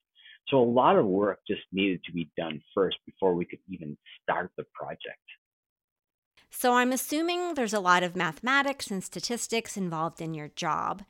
So 0.49 0.59
a 0.59 0.65
lot 0.65 0.97
of 0.97 1.07
work 1.07 1.41
just 1.47 1.63
needed 1.73 2.03
to 2.05 2.13
be 2.13 2.31
done 2.37 2.63
first 2.75 2.97
before 3.05 3.35
we 3.35 3.45
could 3.45 3.59
even 3.69 3.97
start 4.23 4.53
the 4.57 4.65
project. 4.73 5.19
So 6.51 6.75
I'm 6.75 6.93
assuming 6.93 7.55
there's 7.55 7.75
a 7.75 7.81
lot 7.81 8.03
of 8.03 8.17
mathematics 8.17 8.91
and 8.91 9.05
statistics 9.05 9.77
involved 9.77 10.23
in 10.23 10.33
your 10.33 10.49
job. 10.49 11.03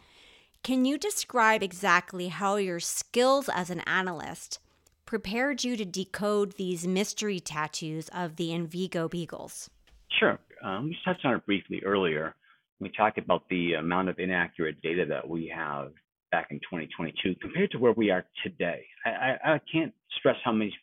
Can 0.64 0.84
you 0.84 0.98
describe 0.98 1.62
exactly 1.62 2.28
how 2.28 2.56
your 2.56 2.80
skills 2.80 3.48
as 3.48 3.70
an 3.70 3.80
analyst 3.80 4.58
prepared 5.04 5.62
you 5.62 5.76
to 5.76 5.84
decode 5.84 6.54
these 6.54 6.88
mystery 6.88 7.38
tattoos 7.38 8.08
of 8.08 8.34
the 8.34 8.50
Envigo 8.50 9.08
Beagles? 9.08 9.70
Sure. 10.10 10.40
Um, 10.62 10.86
we 10.86 10.96
touched 11.04 11.24
on 11.24 11.34
it 11.34 11.46
briefly 11.46 11.82
earlier. 11.84 12.34
We 12.80 12.90
talked 12.90 13.18
about 13.18 13.48
the 13.48 13.74
amount 13.74 14.08
of 14.08 14.18
inaccurate 14.18 14.80
data 14.82 15.06
that 15.08 15.28
we 15.28 15.52
have 15.54 15.92
back 16.30 16.48
in 16.50 16.58
2022 16.58 17.36
compared 17.40 17.70
to 17.70 17.78
where 17.78 17.92
we 17.92 18.10
are 18.10 18.26
today. 18.42 18.84
I, 19.04 19.10
I, 19.10 19.54
I 19.54 19.60
can't 19.72 19.92
stress 20.18 20.36
how 20.44 20.52
many 20.52 20.74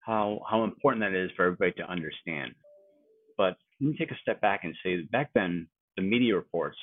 how 0.00 0.40
how 0.48 0.62
important 0.62 1.02
that 1.02 1.14
is 1.14 1.30
for 1.36 1.46
everybody 1.46 1.72
to 1.72 1.90
understand. 1.90 2.54
But 3.36 3.56
let 3.80 3.90
me 3.90 3.96
take 3.98 4.12
a 4.12 4.18
step 4.22 4.40
back 4.40 4.60
and 4.64 4.74
say 4.84 4.96
that 4.96 5.10
back 5.10 5.30
then 5.34 5.68
the 5.96 6.02
media 6.02 6.36
reports, 6.36 6.78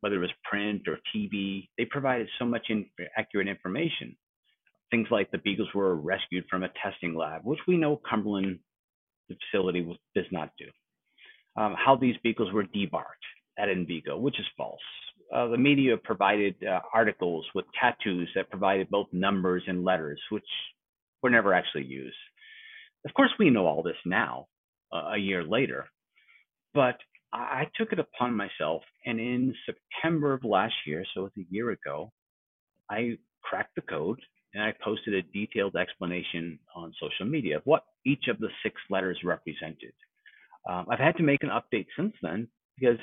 whether 0.00 0.16
it 0.16 0.20
was 0.20 0.30
print 0.42 0.82
or 0.88 0.98
TV, 1.14 1.68
they 1.78 1.84
provided 1.84 2.28
so 2.38 2.44
much 2.44 2.66
in, 2.70 2.86
accurate 3.16 3.48
information. 3.48 4.16
Things 4.90 5.08
like 5.10 5.30
the 5.30 5.38
beagles 5.38 5.68
were 5.74 5.94
rescued 5.94 6.44
from 6.50 6.62
a 6.62 6.70
testing 6.82 7.14
lab, 7.14 7.42
which 7.44 7.60
we 7.66 7.76
know 7.76 8.00
Cumberland, 8.08 8.58
the 9.28 9.36
facility, 9.50 9.82
was, 9.82 9.96
does 10.14 10.26
not 10.30 10.50
do 10.58 10.66
um, 11.56 11.74
how 11.78 11.96
these 11.96 12.16
beagles 12.22 12.52
were 12.52 12.64
debarked 12.64 13.26
at 13.58 13.68
Envigo, 13.68 14.18
which 14.18 14.38
is 14.38 14.46
false. 14.56 14.80
Uh, 15.34 15.48
the 15.48 15.58
media 15.58 15.96
provided 15.96 16.54
uh, 16.64 16.80
articles 16.92 17.46
with 17.54 17.64
tattoos 17.80 18.28
that 18.34 18.50
provided 18.50 18.88
both 18.90 19.06
numbers 19.12 19.62
and 19.66 19.84
letters, 19.84 20.20
which 20.30 20.44
were 21.22 21.30
never 21.30 21.54
actually 21.54 21.84
used. 21.84 22.16
Of 23.06 23.14
course, 23.14 23.30
we 23.38 23.50
know 23.50 23.66
all 23.66 23.82
this 23.82 23.96
now, 24.04 24.46
uh, 24.92 25.12
a 25.14 25.18
year 25.18 25.44
later, 25.44 25.86
but 26.72 26.96
I 27.32 27.68
took 27.76 27.92
it 27.92 27.98
upon 27.98 28.36
myself, 28.36 28.82
and 29.04 29.18
in 29.18 29.54
September 29.66 30.34
of 30.34 30.44
last 30.44 30.74
year, 30.86 31.04
so 31.14 31.26
it's 31.26 31.36
a 31.36 31.46
year 31.50 31.70
ago, 31.70 32.12
I 32.88 33.18
cracked 33.42 33.74
the 33.74 33.82
code 33.82 34.20
and 34.54 34.62
I 34.62 34.72
posted 34.82 35.14
a 35.14 35.22
detailed 35.32 35.74
explanation 35.74 36.58
on 36.76 36.94
social 37.00 37.26
media 37.26 37.56
of 37.56 37.62
what 37.64 37.84
each 38.06 38.28
of 38.28 38.38
the 38.38 38.48
six 38.62 38.76
letters 38.88 39.18
represented. 39.24 39.92
Um, 40.68 40.86
I've 40.90 40.98
had 40.98 41.16
to 41.16 41.22
make 41.22 41.42
an 41.42 41.50
update 41.50 41.86
since 41.96 42.14
then 42.22 42.48
because 42.78 42.98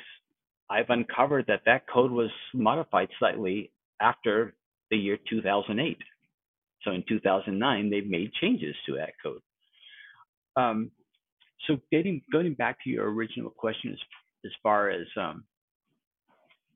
I've 0.70 0.90
uncovered 0.90 1.46
that 1.48 1.62
that 1.66 1.84
code 1.88 2.12
was 2.12 2.32
modified 2.54 3.10
slightly 3.20 3.72
after 4.02 4.56
the 4.90 4.98
year 4.98 5.18
2008. 5.30 5.98
So 6.84 6.92
in 6.92 7.04
2009, 7.08 7.90
they 7.90 8.02
made 8.02 8.34
changes 8.34 8.76
to 8.88 8.96
that 8.96 9.14
code. 9.24 9.42
Um, 10.56 10.92
so 11.68 11.78
getting 11.92 12.22
going 12.32 12.54
back 12.56 12.78
to 12.84 12.90
your 12.90 13.12
original 13.12 13.52
question 13.52 13.92
as, 13.92 14.00
as 14.46 14.52
far 14.64 14.90
as 14.90 15.06
um, 15.16 15.44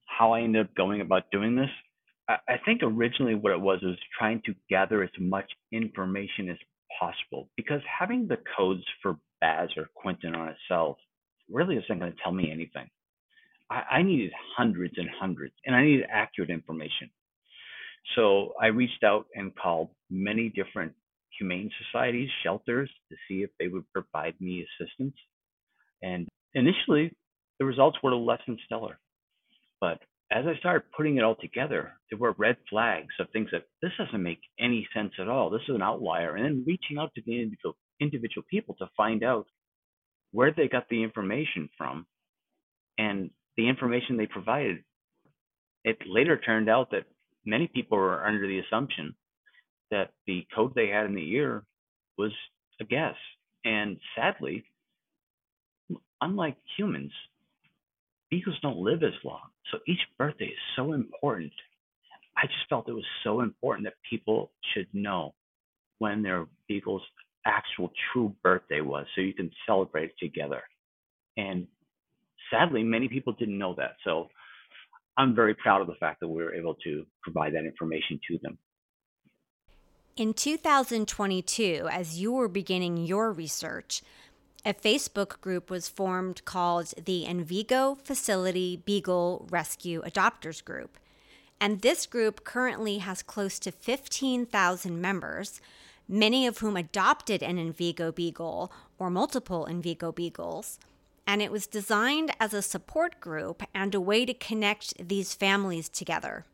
how 0.05 0.33
I 0.33 0.41
ended 0.41 0.67
up 0.67 0.75
going 0.75 1.01
about 1.01 1.31
doing 1.31 1.55
this, 1.55 1.69
I, 2.29 2.37
I 2.47 2.57
think 2.63 2.81
originally 2.83 3.35
what 3.35 3.51
it 3.51 3.59
was 3.59 3.81
was 3.81 3.97
trying 4.17 4.41
to 4.45 4.53
gather 4.69 5.03
as 5.03 5.09
much 5.19 5.51
information 5.71 6.49
as 6.49 6.57
possible 6.99 7.49
because 7.57 7.81
having 7.99 8.27
the 8.27 8.37
codes 8.55 8.83
for 9.01 9.17
Baz 9.45 9.69
or 9.77 9.89
Quentin 9.93 10.33
on 10.33 10.49
itself 10.49 10.97
really 11.51 11.75
isn't 11.75 11.99
going 11.99 12.11
to 12.11 12.17
tell 12.23 12.31
me 12.31 12.49
anything. 12.51 12.89
I, 13.69 13.97
I 13.97 14.01
needed 14.01 14.31
hundreds 14.57 14.95
and 14.97 15.09
hundreds, 15.21 15.53
and 15.65 15.75
I 15.75 15.83
needed 15.83 16.07
accurate 16.11 16.49
information. 16.49 17.11
So 18.15 18.53
I 18.59 18.67
reached 18.67 19.03
out 19.03 19.25
and 19.35 19.55
called 19.55 19.89
many 20.09 20.49
different 20.49 20.93
humane 21.37 21.69
societies, 21.83 22.29
shelters, 22.43 22.89
to 23.09 23.15
see 23.27 23.43
if 23.43 23.51
they 23.59 23.67
would 23.67 23.83
provide 23.93 24.33
me 24.39 24.65
assistance. 24.65 25.15
And 26.01 26.27
initially, 26.55 27.13
the 27.59 27.65
results 27.65 27.97
were 28.01 28.15
less 28.15 28.41
than 28.47 28.57
stellar. 28.65 28.97
But 29.79 29.99
as 30.31 30.45
I 30.47 30.57
started 30.59 30.91
putting 30.95 31.17
it 31.17 31.23
all 31.23 31.35
together, 31.35 31.93
there 32.09 32.19
were 32.19 32.35
red 32.37 32.57
flags 32.69 33.13
of 33.19 33.27
things 33.29 33.49
that 33.51 33.65
this 33.81 33.91
doesn't 33.97 34.23
make 34.23 34.41
any 34.59 34.87
sense 34.95 35.13
at 35.19 35.27
all. 35.27 35.49
This 35.51 35.67
is 35.67 35.75
an 35.75 35.83
outlier. 35.83 36.35
And 36.35 36.45
then 36.45 36.63
reaching 36.65 36.97
out 36.97 37.11
to 37.15 37.21
the 37.25 37.41
individual, 37.41 37.75
individual 37.99 38.45
people 38.49 38.75
to 38.75 38.89
find 38.95 39.23
out 39.23 39.47
where 40.31 40.51
they 40.51 40.67
got 40.67 40.89
the 40.89 41.03
information 41.03 41.69
from 41.77 42.05
and 42.97 43.29
the 43.57 43.67
information 43.69 44.17
they 44.17 44.27
provided. 44.27 44.83
It 45.83 45.97
later 46.07 46.37
turned 46.37 46.69
out 46.69 46.91
that 46.91 47.05
many 47.45 47.67
people 47.67 47.97
were 47.97 48.25
under 48.25 48.47
the 48.47 48.59
assumption 48.59 49.15
that 49.91 50.11
the 50.27 50.45
code 50.53 50.73
they 50.75 50.87
had 50.87 51.05
in 51.05 51.15
the 51.15 51.31
ear 51.31 51.63
was 52.17 52.31
a 52.81 52.83
guess. 52.83 53.15
And 53.63 53.97
sadly, 54.15 54.65
unlike 56.21 56.57
humans, 56.77 57.11
beagles 58.29 58.57
don't 58.61 58.77
live 58.77 59.03
as 59.03 59.13
long. 59.23 59.41
So 59.71 59.79
each 59.87 59.99
birthday 60.17 60.45
is 60.45 60.59
so 60.75 60.93
important. 60.93 61.53
I 62.37 62.47
just 62.47 62.67
felt 62.69 62.89
it 62.89 62.93
was 62.93 63.05
so 63.23 63.41
important 63.41 63.85
that 63.85 63.93
people 64.09 64.51
should 64.73 64.87
know 64.93 65.33
when 65.99 66.21
their 66.21 66.45
beagle's 66.67 67.03
actual 67.45 67.91
true 68.11 68.35
birthday 68.43 68.81
was 68.81 69.05
so 69.15 69.21
you 69.21 69.33
can 69.33 69.51
celebrate 69.65 70.05
it 70.05 70.19
together. 70.19 70.61
And 71.37 71.67
sadly, 72.51 72.83
many 72.83 73.07
people 73.07 73.33
didn't 73.33 73.57
know 73.57 73.75
that. 73.77 73.95
So 74.03 74.29
I'm 75.17 75.35
very 75.35 75.53
proud 75.53 75.81
of 75.81 75.87
the 75.87 75.95
fact 75.95 76.19
that 76.19 76.27
we 76.27 76.43
were 76.43 76.53
able 76.53 76.75
to 76.83 77.05
provide 77.21 77.53
that 77.53 77.65
information 77.65 78.19
to 78.29 78.39
them. 78.41 78.57
In 80.17 80.33
2022, 80.33 81.87
as 81.91 82.19
you 82.19 82.31
were 82.31 82.47
beginning 82.47 82.97
your 82.97 83.31
research, 83.31 84.01
a 84.65 84.73
Facebook 84.73 85.41
group 85.41 85.69
was 85.69 85.89
formed 85.89 86.43
called 86.45 86.93
the 87.05 87.25
Envigo 87.27 87.97
Facility 88.03 88.77
Beagle 88.77 89.45
Rescue 89.51 90.01
Adopters 90.03 90.63
Group. 90.63 90.97
And 91.59 91.81
this 91.81 92.05
group 92.05 92.43
currently 92.43 92.99
has 92.99 93.21
close 93.21 93.59
to 93.59 93.71
15,000 93.71 95.01
members, 95.01 95.61
many 96.07 96.45
of 96.47 96.59
whom 96.59 96.77
adopted 96.77 97.41
an 97.41 97.57
Envigo 97.57 98.13
Beagle 98.13 98.71
or 98.97 99.09
multiple 99.09 99.67
Envigo 99.69 100.13
Beagles. 100.13 100.79
And 101.27 101.41
it 101.41 101.51
was 101.51 101.67
designed 101.67 102.31
as 102.39 102.53
a 102.53 102.61
support 102.61 103.19
group 103.19 103.63
and 103.73 103.95
a 103.95 104.01
way 104.01 104.25
to 104.25 104.33
connect 104.33 105.07
these 105.07 105.33
families 105.33 105.89
together. 105.89 106.45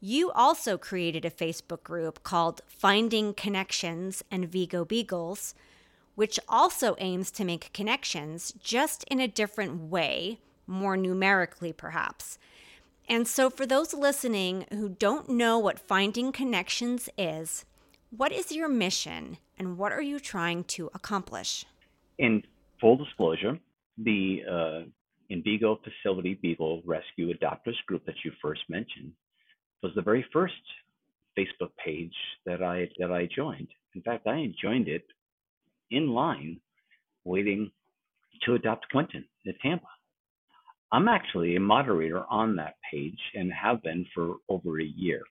You 0.00 0.30
also 0.32 0.78
created 0.78 1.24
a 1.24 1.30
Facebook 1.30 1.82
group 1.82 2.22
called 2.22 2.60
Finding 2.66 3.34
Connections 3.34 4.22
Envigo 4.30 4.86
Beagles 4.86 5.54
which 6.14 6.38
also 6.48 6.94
aims 6.98 7.30
to 7.32 7.44
make 7.44 7.72
connections 7.72 8.52
just 8.62 9.04
in 9.04 9.20
a 9.20 9.28
different 9.28 9.90
way, 9.90 10.38
more 10.66 10.96
numerically 10.96 11.72
perhaps. 11.72 12.38
And 13.08 13.26
so, 13.26 13.50
for 13.50 13.66
those 13.66 13.94
listening 13.94 14.66
who 14.70 14.88
don't 14.88 15.28
know 15.28 15.58
what 15.58 15.78
finding 15.78 16.32
connections 16.32 17.08
is, 17.18 17.64
what 18.16 18.30
is 18.30 18.52
your 18.52 18.68
mission 18.68 19.38
and 19.58 19.78
what 19.78 19.92
are 19.92 20.02
you 20.02 20.20
trying 20.20 20.64
to 20.64 20.90
accomplish? 20.94 21.64
In 22.18 22.42
full 22.80 22.96
disclosure, 22.96 23.58
the 23.96 24.42
uh, 24.50 24.80
Facility 25.82 26.34
Beagle 26.34 26.82
Rescue 26.84 27.32
Adopters 27.32 27.76
group 27.86 28.04
that 28.04 28.16
you 28.22 28.32
first 28.42 28.60
mentioned 28.68 29.12
was 29.82 29.92
the 29.94 30.02
very 30.02 30.24
first 30.32 30.54
Facebook 31.38 31.70
page 31.82 32.14
that 32.44 32.62
I 32.62 32.88
that 32.98 33.10
I 33.10 33.28
joined. 33.34 33.68
In 33.94 34.02
fact, 34.02 34.26
I 34.26 34.52
joined 34.60 34.88
it 34.88 35.06
in 35.90 36.08
line 36.08 36.60
waiting 37.24 37.70
to 38.44 38.54
adopt 38.54 38.90
Quentin 38.90 39.24
at 39.48 39.54
Tampa. 39.60 39.86
I'm 40.92 41.08
actually 41.08 41.56
a 41.56 41.60
moderator 41.60 42.24
on 42.28 42.56
that 42.56 42.74
page 42.92 43.18
and 43.34 43.50
have 43.52 43.82
been 43.82 44.04
for 44.14 44.36
over 44.50 44.78
a 44.80 44.84
year. 44.84 45.22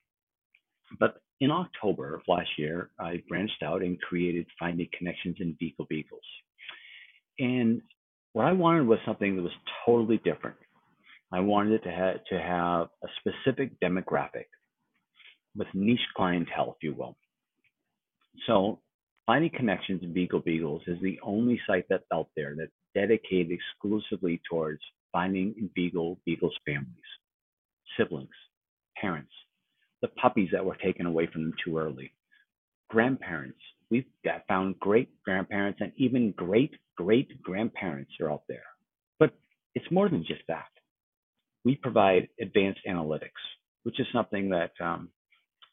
But 0.98 1.22
in 1.42 1.50
October 1.50 2.14
of 2.14 2.22
last 2.28 2.50
year, 2.56 2.90
I 3.00 3.20
branched 3.28 3.64
out 3.64 3.82
and 3.82 4.00
created 4.00 4.46
Finding 4.60 4.86
Connections 4.96 5.38
Envigo 5.40 5.88
Beagles. 5.88 6.22
And 7.40 7.82
what 8.32 8.46
I 8.46 8.52
wanted 8.52 8.86
was 8.86 9.00
something 9.04 9.34
that 9.34 9.42
was 9.42 9.50
totally 9.84 10.18
different. 10.18 10.56
I 11.32 11.40
wanted 11.40 11.72
it 11.72 11.82
to 11.82 11.90
have, 11.90 12.24
to 12.30 12.38
have 12.40 12.90
a 13.02 13.08
specific 13.18 13.72
demographic 13.80 14.44
with 15.56 15.66
niche 15.74 15.98
clientele, 16.16 16.76
if 16.76 16.84
you 16.84 16.94
will. 16.94 17.16
So 18.46 18.78
Finding 19.26 19.50
Connections 19.50 20.04
Envigo 20.04 20.44
Beagles 20.44 20.82
is 20.86 20.98
the 21.02 21.18
only 21.24 21.60
site 21.66 21.86
that's 21.90 22.04
out 22.14 22.28
there 22.36 22.54
that's 22.56 22.70
dedicated 22.94 23.50
exclusively 23.50 24.40
towards 24.48 24.80
finding 25.10 25.54
Envigo 25.60 26.18
Beagles 26.24 26.54
families, 26.64 27.10
siblings, 27.98 28.30
parents, 28.96 29.32
the 30.02 30.08
puppies 30.08 30.50
that 30.52 30.64
were 30.64 30.76
taken 30.76 31.06
away 31.06 31.28
from 31.32 31.44
them 31.44 31.54
too 31.64 31.78
early, 31.78 32.12
grandparents. 32.90 33.58
We've 33.90 34.04
found 34.48 34.78
great 34.78 35.10
grandparents 35.24 35.80
and 35.80 35.92
even 35.96 36.32
great 36.32 36.72
great 36.96 37.42
grandparents 37.42 38.10
are 38.20 38.30
out 38.30 38.42
there. 38.48 38.64
But 39.18 39.32
it's 39.74 39.90
more 39.90 40.08
than 40.08 40.24
just 40.26 40.42
that. 40.48 40.68
We 41.64 41.76
provide 41.76 42.28
advanced 42.40 42.80
analytics, 42.88 43.42
which 43.84 43.98
is 44.00 44.06
something 44.12 44.50
that 44.50 44.72
um, 44.80 45.08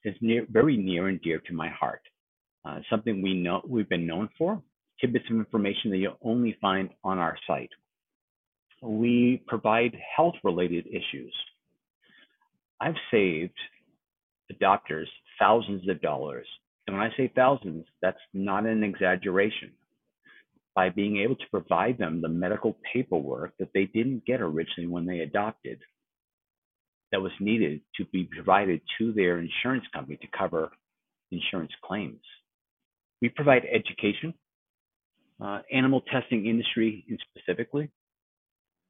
is 0.05 0.15
near, 0.21 0.45
very 0.49 0.77
near 0.77 1.07
and 1.07 1.21
dear 1.21 1.39
to 1.39 1.53
my 1.53 1.69
heart 1.69 2.01
uh, 2.65 2.79
something 2.89 3.21
we 3.21 3.33
know 3.33 3.61
we've 3.67 3.89
been 3.89 4.05
known 4.05 4.29
for, 4.37 4.61
tidbits 4.99 5.25
of 5.29 5.37
information 5.37 5.91
that 5.91 5.97
you'll 5.97 6.17
only 6.21 6.57
find 6.61 6.89
on 7.03 7.17
our 7.17 7.37
site. 7.47 7.69
We 8.81 9.43
provide 9.47 9.97
health 10.15 10.35
related 10.43 10.87
issues. 10.87 11.33
I've 12.81 12.95
saved 13.11 13.57
adopters 14.51 15.07
thousands 15.39 15.88
of 15.89 16.01
dollars. 16.01 16.47
And 16.88 16.97
when 16.97 17.05
I 17.05 17.15
say 17.15 17.31
thousands, 17.35 17.85
that's 18.01 18.17
not 18.33 18.65
an 18.65 18.83
exaggeration. 18.83 19.71
By 20.75 20.89
being 20.89 21.17
able 21.17 21.35
to 21.35 21.49
provide 21.51 21.97
them 21.97 22.21
the 22.21 22.29
medical 22.29 22.77
paperwork 22.93 23.53
that 23.59 23.69
they 23.73 23.85
didn't 23.85 24.25
get 24.25 24.41
originally 24.41 24.88
when 24.88 25.05
they 25.05 25.19
adopted, 25.19 25.79
that 27.12 27.21
was 27.21 27.31
needed 27.39 27.81
to 27.97 28.05
be 28.05 28.23
provided 28.23 28.81
to 28.97 29.12
their 29.13 29.39
insurance 29.39 29.85
company 29.93 30.17
to 30.17 30.27
cover 30.38 30.71
insurance 31.31 31.71
claims. 31.83 32.21
We 33.21 33.29
provide 33.29 33.63
education, 33.65 34.33
uh, 35.43 35.59
animal 35.71 36.01
testing 36.12 36.45
industry 36.45 37.05
in 37.09 37.17
specifically. 37.29 37.89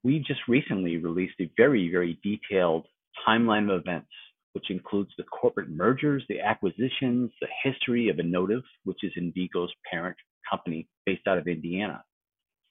We 0.03 0.19
just 0.19 0.41
recently 0.47 0.97
released 0.97 1.35
a 1.41 1.51
very, 1.57 1.89
very 1.91 2.19
detailed 2.23 2.85
timeline 3.27 3.69
of 3.71 3.81
events, 3.81 4.11
which 4.53 4.69
includes 4.69 5.11
the 5.17 5.23
corporate 5.23 5.69
mergers, 5.69 6.23
the 6.29 6.39
acquisitions, 6.39 7.31
the 7.41 7.47
history 7.63 8.09
of 8.09 8.17
Inotiv, 8.17 8.61
which 8.83 9.03
is 9.03 9.11
Envigo's 9.17 9.71
parent 9.89 10.17
company 10.49 10.87
based 11.05 11.27
out 11.27 11.37
of 11.37 11.47
Indiana. 11.47 12.03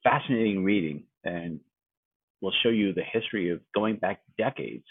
Fascinating 0.03 0.65
reading, 0.65 1.05
and 1.25 1.61
we'll 2.41 2.53
show 2.63 2.69
you 2.69 2.93
the 2.93 3.03
history 3.13 3.51
of 3.51 3.61
going 3.75 3.97
back 3.97 4.21
decades. 4.39 4.87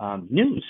Um, 0.00 0.28
news 0.30 0.64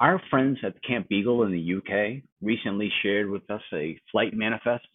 our 0.00 0.20
friends 0.28 0.58
at 0.64 0.82
Camp 0.82 1.08
Beagle 1.08 1.44
in 1.44 1.52
the 1.52 1.74
UK 1.76 2.22
recently 2.42 2.90
shared 3.02 3.30
with 3.30 3.48
us 3.50 3.62
a 3.72 3.98
flight 4.10 4.34
manifest, 4.34 4.86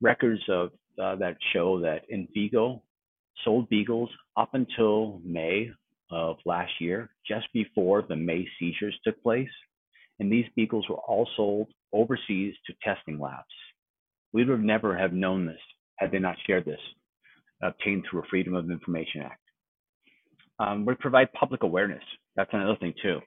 records 0.00 0.40
of 0.48 0.70
uh, 1.00 1.16
that 1.16 1.36
show 1.52 1.80
that 1.80 2.02
Envigo 2.12 2.80
sold 3.44 3.68
beagles 3.68 4.08
up 4.36 4.54
until 4.54 5.20
May 5.24 5.70
of 6.14 6.36
last 6.46 6.70
year, 6.80 7.10
just 7.26 7.46
before 7.52 8.02
the 8.02 8.14
May 8.14 8.46
seizures 8.58 8.96
took 9.04 9.20
place. 9.22 9.48
And 10.20 10.30
these 10.30 10.46
beagles 10.54 10.88
were 10.88 11.00
all 11.08 11.28
sold 11.36 11.66
overseas 11.92 12.54
to 12.66 12.74
testing 12.84 13.18
labs. 13.18 13.42
We 14.32 14.44
would 14.44 14.62
never 14.62 14.96
have 14.96 15.12
known 15.12 15.44
this 15.44 15.60
had 15.98 16.12
they 16.12 16.20
not 16.20 16.36
shared 16.46 16.64
this, 16.64 16.80
obtained 17.62 18.04
through 18.08 18.20
a 18.20 18.26
Freedom 18.30 18.54
of 18.54 18.70
Information 18.70 19.22
Act. 19.22 19.40
Um, 20.60 20.86
we 20.86 20.94
provide 20.94 21.32
public 21.32 21.64
awareness. 21.64 22.02
That's 22.36 22.50
another 22.52 22.76
thing 22.76 22.94
too. 23.02 23.20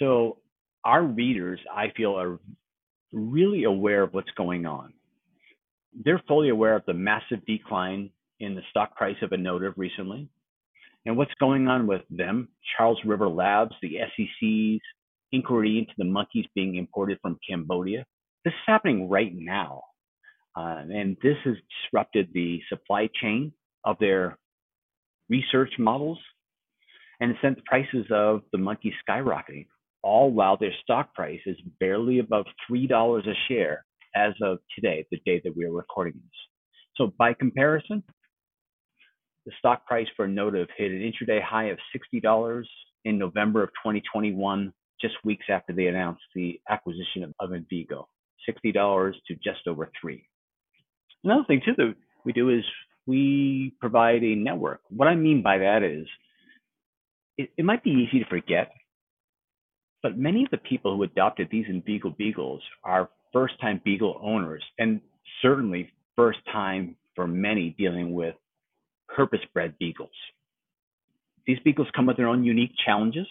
So 0.00 0.38
our 0.84 1.04
readers, 1.04 1.60
I 1.72 1.92
feel, 1.96 2.18
are 2.18 2.40
really 3.12 3.64
aware 3.64 4.02
of 4.02 4.12
what's 4.12 4.30
going 4.36 4.66
on. 4.66 4.92
They're 6.04 6.22
fully 6.26 6.48
aware 6.48 6.74
of 6.74 6.82
the 6.86 6.94
massive 6.94 7.44
decline 7.46 8.10
in 8.40 8.56
the 8.56 8.62
stock 8.70 8.96
price 8.96 9.16
of 9.22 9.30
Inotiv 9.30 9.74
recently 9.76 10.28
and 11.06 11.16
what's 11.16 11.34
going 11.40 11.68
on 11.68 11.86
with 11.86 12.02
them, 12.10 12.48
Charles 12.76 12.98
River 13.04 13.28
Labs, 13.28 13.74
the 13.82 13.98
SEC's 14.16 14.80
inquiry 15.32 15.78
into 15.78 15.92
the 15.96 16.04
monkeys 16.04 16.46
being 16.54 16.76
imported 16.76 17.18
from 17.22 17.38
Cambodia. 17.48 18.04
This 18.44 18.52
is 18.52 18.60
happening 18.66 19.08
right 19.08 19.32
now. 19.34 19.82
Uh, 20.56 20.82
and 20.92 21.16
this 21.22 21.36
has 21.44 21.54
disrupted 21.84 22.28
the 22.34 22.60
supply 22.68 23.08
chain 23.20 23.52
of 23.84 23.96
their 24.00 24.36
research 25.28 25.72
models 25.78 26.18
and 27.20 27.34
sent 27.40 27.56
the 27.56 27.62
prices 27.66 28.06
of 28.10 28.42
the 28.52 28.58
monkeys 28.58 28.94
skyrocketing 29.08 29.66
all 30.02 30.30
while 30.30 30.56
their 30.56 30.72
stock 30.82 31.14
price 31.14 31.40
is 31.46 31.56
barely 31.78 32.18
above 32.18 32.46
$3 32.70 33.28
a 33.28 33.34
share 33.48 33.84
as 34.14 34.32
of 34.42 34.58
today, 34.74 35.06
the 35.10 35.20
day 35.24 35.40
that 35.44 35.56
we 35.56 35.64
are 35.64 35.72
recording 35.72 36.14
this. 36.14 36.40
So 36.96 37.12
by 37.18 37.34
comparison, 37.34 38.02
the 39.46 39.52
stock 39.58 39.86
price 39.86 40.06
for 40.16 40.28
Inotiv 40.28 40.66
hit 40.76 40.90
an 40.90 41.00
intraday 41.00 41.42
high 41.42 41.66
of 41.66 41.78
$60 42.14 42.64
in 43.04 43.18
November 43.18 43.62
of 43.62 43.70
2021, 43.70 44.72
just 45.00 45.14
weeks 45.24 45.46
after 45.48 45.72
they 45.72 45.86
announced 45.86 46.22
the 46.34 46.60
acquisition 46.68 47.32
of, 47.40 47.50
Envigo, 47.50 48.06
$60 48.48 49.12
to 49.26 49.34
just 49.36 49.66
over 49.66 49.90
three. 50.00 50.26
Another 51.24 51.44
thing 51.46 51.62
too 51.64 51.72
that 51.76 51.94
we 52.24 52.32
do 52.32 52.50
is 52.50 52.64
we 53.06 53.74
provide 53.80 54.22
a 54.22 54.34
network. 54.34 54.80
What 54.88 55.08
I 55.08 55.14
mean 55.14 55.42
by 55.42 55.58
that 55.58 55.82
is 55.82 56.06
it, 57.38 57.50
it 57.56 57.64
might 57.64 57.82
be 57.82 57.90
easy 57.90 58.22
to 58.22 58.28
forget 58.28 58.70
but 60.02 60.16
many 60.16 60.44
of 60.44 60.50
the 60.50 60.58
people 60.58 60.96
who 60.96 61.02
adopted 61.02 61.48
these 61.50 61.66
Envigo 61.66 62.16
Beagles 62.16 62.62
are 62.84 63.10
first 63.32 63.60
time 63.60 63.80
Beagle 63.84 64.18
owners, 64.22 64.62
and 64.78 65.00
certainly 65.42 65.90
first 66.16 66.38
time 66.52 66.96
for 67.14 67.26
many 67.26 67.74
dealing 67.78 68.12
with 68.12 68.34
purpose 69.14 69.40
bred 69.52 69.74
Beagles. 69.78 70.10
These 71.46 71.58
Beagles 71.64 71.88
come 71.94 72.06
with 72.06 72.16
their 72.16 72.28
own 72.28 72.44
unique 72.44 72.72
challenges. 72.84 73.26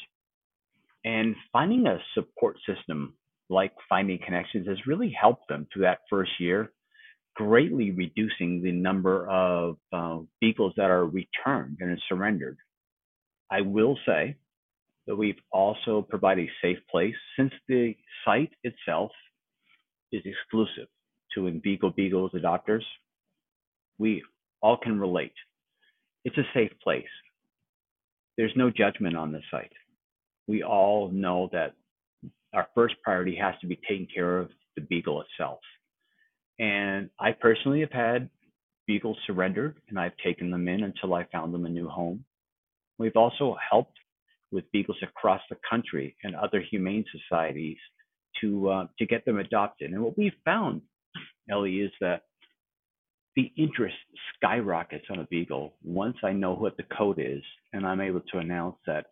And 1.06 1.36
finding 1.54 1.88
a 1.88 2.00
support 2.13 2.58
system 2.68 3.13
like 3.50 3.72
Finding 3.88 4.20
Connections 4.24 4.68
has 4.68 4.78
really 4.86 5.10
helped 5.20 5.48
them 5.48 5.68
through 5.72 5.84
that 5.84 6.00
first 6.10 6.32
year, 6.39 6.72
greatly 7.36 7.92
reducing 7.92 8.62
the 8.62 8.72
number 8.72 9.28
of 9.30 9.78
uh, 9.94 10.20
beagles 10.42 10.74
that 10.76 10.89
are 10.92 11.06
returned 11.06 11.78
and 11.80 12.00
surrendered. 12.10 12.58
I 13.50 13.62
will 13.62 13.98
say 14.06 14.36
that 15.08 15.15
we've 15.15 15.39
also 15.52 16.02
provided 16.02 16.48
a 16.48 16.52
safe 16.62 16.78
place 16.92 17.15
since 17.38 17.52
the 17.68 17.96
site 18.26 18.52
itself 18.63 19.12
is 20.12 20.22
exclusive 20.26 20.88
to 21.34 21.42
Envigo 21.42 21.96
Beagles 21.96 22.32
adopters. 22.34 22.84
We 23.98 24.24
all 24.62 24.78
can 24.78 25.00
relate. 25.00 25.34
It's 26.26 26.38
a 26.38 26.48
safe 26.54 26.72
place. 26.84 27.06
There's 28.38 28.54
no 28.56 28.70
judgment 28.70 29.16
on 29.16 29.32
the 29.32 29.42
site. 29.52 29.72
We 30.48 30.64
all 30.64 31.10
know 31.12 31.50
that 31.52 31.76
our 32.54 32.68
first 32.74 32.96
priority 33.04 33.36
has 33.36 33.56
to 33.62 33.68
be 33.68 33.80
taking 33.88 34.08
care 34.14 34.40
of 34.40 34.50
the 34.76 34.82
beagle 34.82 35.22
itself. 35.22 35.60
And 36.58 37.10
I 37.20 37.32
personally 37.32 37.82
have 37.82 37.92
had 37.92 38.30
beagles 38.88 39.18
surrendered 39.28 39.78
and 39.88 40.00
I've 40.00 40.18
taken 40.24 40.50
them 40.50 40.68
in 40.68 40.84
until 40.84 41.14
I 41.14 41.26
found 41.32 41.54
them 41.54 41.66
a 41.66 41.70
new 41.70 41.88
home. 41.88 42.26
We've 42.98 43.16
also 43.16 43.56
helped 43.70 43.98
with 44.52 44.70
beagles 44.72 44.98
across 45.04 45.42
the 45.50 45.58
country 45.70 46.16
and 46.24 46.36
other 46.36 46.60
humane 46.60 47.06
societies 47.12 47.78
to 48.42 48.70
uh, 48.70 48.88
to 48.98 49.06
get 49.06 49.26
them 49.26 49.38
adopted. 49.38 49.92
And 49.92 50.04
what 50.04 50.18
we've 50.18 50.34
found, 50.44 50.82
Ellie, 51.50 51.82
is 51.82 51.92
that 52.02 52.24
the 53.36 53.52
interest 53.58 53.96
skyrockets 54.36 55.06
on 55.10 55.20
a 55.20 55.26
beagle 55.26 55.74
once 55.84 56.18
I 56.24 56.34
know 56.34 56.54
what 56.54 56.78
the 56.78 56.84
code 56.98 57.20
is 57.20 57.44
and 57.74 57.86
I'm 57.86 58.02
able 58.02 58.22
to 58.32 58.39
announce 58.39 58.76
that 58.88 59.08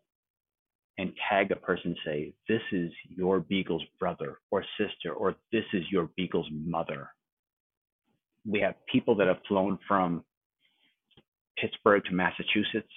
and 0.98 1.14
tag 1.30 1.52
a 1.52 1.56
person 1.56 1.96
say 2.06 2.34
this 2.50 2.62
is 2.72 2.92
your 3.16 3.40
beagle's 3.40 3.84
brother 4.00 4.40
or 4.50 4.64
sister 4.80 5.14
or 5.14 5.36
this 5.52 5.66
is 5.74 5.84
your 5.92 6.10
beagle's 6.18 6.50
mother. 6.52 7.10
We 8.46 8.60
have 8.62 8.76
people 8.92 9.16
that 9.16 9.28
have 9.28 9.38
flown 9.48 9.78
from 9.88 10.24
Pittsburgh 11.60 12.04
to 12.06 12.14
Massachusetts 12.14 12.92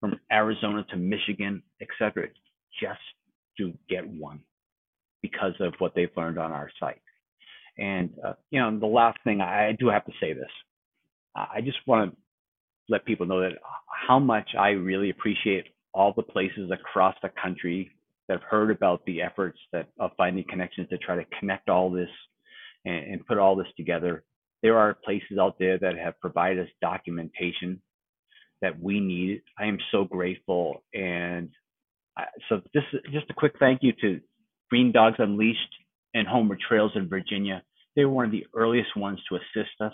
from 0.00 0.18
Arizona 0.32 0.84
to 0.90 0.96
Michigan, 0.96 1.62
etc., 1.80 2.28
just 2.80 3.00
to 3.58 3.72
get 3.88 4.06
one 4.06 4.40
because 5.20 5.54
of 5.60 5.74
what 5.78 5.94
they've 5.94 6.10
learned 6.16 6.38
on 6.38 6.50
our 6.50 6.70
site. 6.80 7.02
And 7.78 8.10
uh, 8.24 8.34
you 8.50 8.60
know, 8.60 8.78
the 8.78 8.86
last 8.86 9.18
thing 9.24 9.40
I 9.40 9.72
do 9.78 9.88
have 9.88 10.04
to 10.06 10.12
say 10.20 10.32
this. 10.32 10.50
I 11.34 11.62
just 11.62 11.78
want 11.86 12.10
to 12.10 12.16
let 12.88 13.06
people 13.06 13.26
know 13.26 13.40
that 13.40 13.52
how 13.88 14.18
much 14.18 14.50
I 14.58 14.70
really 14.70 15.10
appreciate 15.10 15.66
all 15.94 16.12
the 16.14 16.22
places 16.22 16.70
across 16.70 17.14
the 17.22 17.30
country 17.42 17.90
that 18.28 18.34
have 18.34 18.48
heard 18.48 18.70
about 18.70 19.04
the 19.06 19.22
efforts 19.22 19.58
that 19.72 19.88
of 19.98 20.10
finding 20.16 20.44
connections 20.48 20.88
to 20.90 20.98
try 20.98 21.16
to 21.16 21.24
connect 21.38 21.68
all 21.68 21.90
this 21.90 22.08
and, 22.84 23.12
and 23.12 23.26
put 23.26 23.38
all 23.38 23.56
this 23.56 23.66
together. 23.76 24.24
There 24.62 24.78
are 24.78 24.94
places 25.04 25.38
out 25.40 25.58
there 25.58 25.78
that 25.78 25.96
have 25.96 26.20
provided 26.20 26.64
us 26.66 26.72
documentation 26.80 27.80
that 28.60 28.80
we 28.80 29.00
need. 29.00 29.42
I 29.58 29.66
am 29.66 29.78
so 29.90 30.04
grateful. 30.04 30.84
And 30.94 31.50
I, 32.16 32.24
so 32.48 32.60
just 32.74 32.86
just 33.12 33.30
a 33.30 33.34
quick 33.34 33.54
thank 33.58 33.82
you 33.82 33.92
to 34.02 34.20
Green 34.70 34.92
Dogs 34.92 35.16
Unleashed 35.18 35.74
and 36.14 36.26
Homeward 36.26 36.60
Trails 36.66 36.92
in 36.94 37.08
Virginia. 37.08 37.62
They 37.96 38.04
were 38.04 38.12
one 38.12 38.26
of 38.26 38.32
the 38.32 38.46
earliest 38.54 38.96
ones 38.96 39.20
to 39.28 39.36
assist 39.36 39.74
us. 39.80 39.92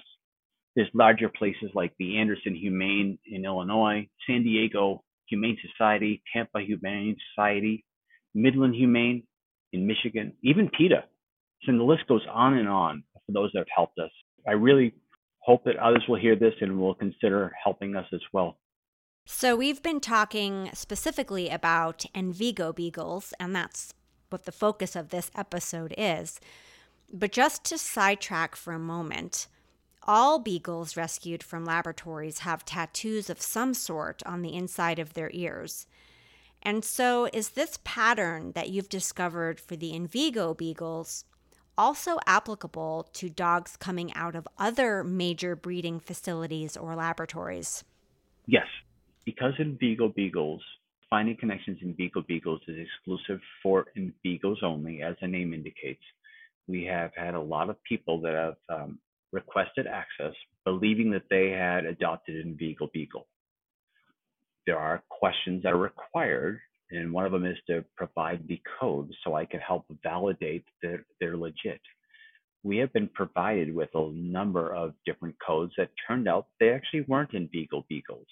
There's 0.76 0.88
larger 0.94 1.28
places 1.28 1.70
like 1.74 1.92
the 1.98 2.18
Anderson 2.18 2.54
Humane 2.54 3.18
in 3.26 3.44
Illinois, 3.44 4.08
San 4.26 4.44
Diego 4.44 5.02
Humane 5.28 5.58
Society, 5.70 6.22
Tampa 6.32 6.60
Humane 6.60 7.16
Society, 7.34 7.84
Midland 8.34 8.74
Humane 8.74 9.24
in 9.72 9.86
Michigan, 9.86 10.32
even 10.42 10.70
PETA. 10.70 11.04
So 11.64 11.72
the 11.72 11.82
list 11.82 12.06
goes 12.08 12.22
on 12.32 12.56
and 12.56 12.68
on 12.68 13.02
for 13.26 13.32
those 13.32 13.50
that 13.52 13.60
have 13.60 13.66
helped 13.74 13.98
us. 13.98 14.10
I 14.46 14.52
really 14.52 14.94
hope 15.40 15.64
that 15.64 15.76
others 15.76 16.04
will 16.08 16.18
hear 16.18 16.36
this 16.36 16.54
and 16.60 16.78
will 16.78 16.94
consider 16.94 17.52
helping 17.62 17.96
us 17.96 18.06
as 18.12 18.20
well. 18.32 18.58
So, 19.30 19.56
we've 19.56 19.82
been 19.82 20.00
talking 20.00 20.70
specifically 20.72 21.50
about 21.50 22.06
Envigo 22.14 22.74
beagles, 22.74 23.34
and 23.38 23.54
that's 23.54 23.92
what 24.30 24.44
the 24.44 24.52
focus 24.52 24.96
of 24.96 25.08
this 25.08 25.30
episode 25.36 25.94
is. 25.96 26.40
But 27.12 27.32
just 27.32 27.64
to 27.64 27.78
sidetrack 27.78 28.54
for 28.56 28.72
a 28.72 28.78
moment, 28.78 29.46
all 30.02 30.38
beagles 30.38 30.96
rescued 30.96 31.42
from 31.42 31.64
laboratories 31.64 32.40
have 32.40 32.64
tattoos 32.64 33.28
of 33.28 33.40
some 33.40 33.74
sort 33.74 34.22
on 34.24 34.42
the 34.42 34.54
inside 34.54 34.98
of 34.98 35.14
their 35.14 35.30
ears. 35.32 35.86
And 36.62 36.84
so, 36.84 37.28
is 37.32 37.50
this 37.50 37.78
pattern 37.84 38.52
that 38.52 38.70
you've 38.70 38.88
discovered 38.88 39.60
for 39.60 39.76
the 39.76 39.92
Envigo 39.92 40.56
beagles 40.56 41.24
also 41.76 42.18
applicable 42.26 43.08
to 43.12 43.30
dogs 43.30 43.76
coming 43.76 44.12
out 44.14 44.34
of 44.34 44.48
other 44.58 45.04
major 45.04 45.54
breeding 45.54 46.00
facilities 46.00 46.76
or 46.76 46.96
laboratories? 46.96 47.84
Yes, 48.46 48.66
because 49.24 49.54
Envigo 49.58 50.12
beagles, 50.12 50.62
finding 51.10 51.36
connections 51.36 51.78
Envigo 51.84 52.26
beagles 52.26 52.60
is 52.68 52.76
exclusive 52.78 53.40
for 53.62 53.86
Envigos 53.96 54.62
only, 54.62 55.02
as 55.02 55.16
the 55.20 55.28
name 55.28 55.54
indicates. 55.54 56.02
We 56.66 56.84
have 56.84 57.12
had 57.16 57.34
a 57.34 57.40
lot 57.40 57.70
of 57.70 57.82
people 57.84 58.20
that 58.22 58.34
have 58.34 58.80
um, 58.80 58.98
requested 59.32 59.86
access, 59.86 60.34
believing 60.64 61.10
that 61.12 61.28
they 61.30 61.50
had 61.50 61.84
adopted 61.86 62.44
Envigo 62.44 62.92
Beagle. 62.92 63.26
There 64.66 64.78
are 64.78 65.02
questions 65.08 65.62
that 65.62 65.72
are 65.72 65.78
required 65.78 66.60
and 66.90 67.12
one 67.12 67.26
of 67.26 67.32
them 67.32 67.44
is 67.44 67.56
to 67.68 67.84
provide 67.96 68.46
the 68.48 68.60
code 68.80 69.12
so 69.22 69.34
I 69.34 69.44
can 69.44 69.60
help 69.60 69.84
validate 70.02 70.64
that 70.82 71.04
they're 71.20 71.36
legit. 71.36 71.80
We 72.62 72.78
have 72.78 72.92
been 72.92 73.08
provided 73.08 73.74
with 73.74 73.90
a 73.94 74.10
number 74.12 74.74
of 74.74 74.94
different 75.06 75.36
codes 75.46 75.72
that 75.76 75.90
turned 76.06 76.28
out 76.28 76.46
they 76.58 76.70
actually 76.70 77.02
weren't 77.02 77.32
Envigo 77.32 77.86
beagles. 77.88 78.26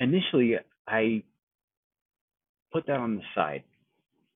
Initially, 0.00 0.56
I 0.86 1.22
put 2.72 2.86
that 2.86 2.98
on 2.98 3.16
the 3.16 3.22
side, 3.34 3.64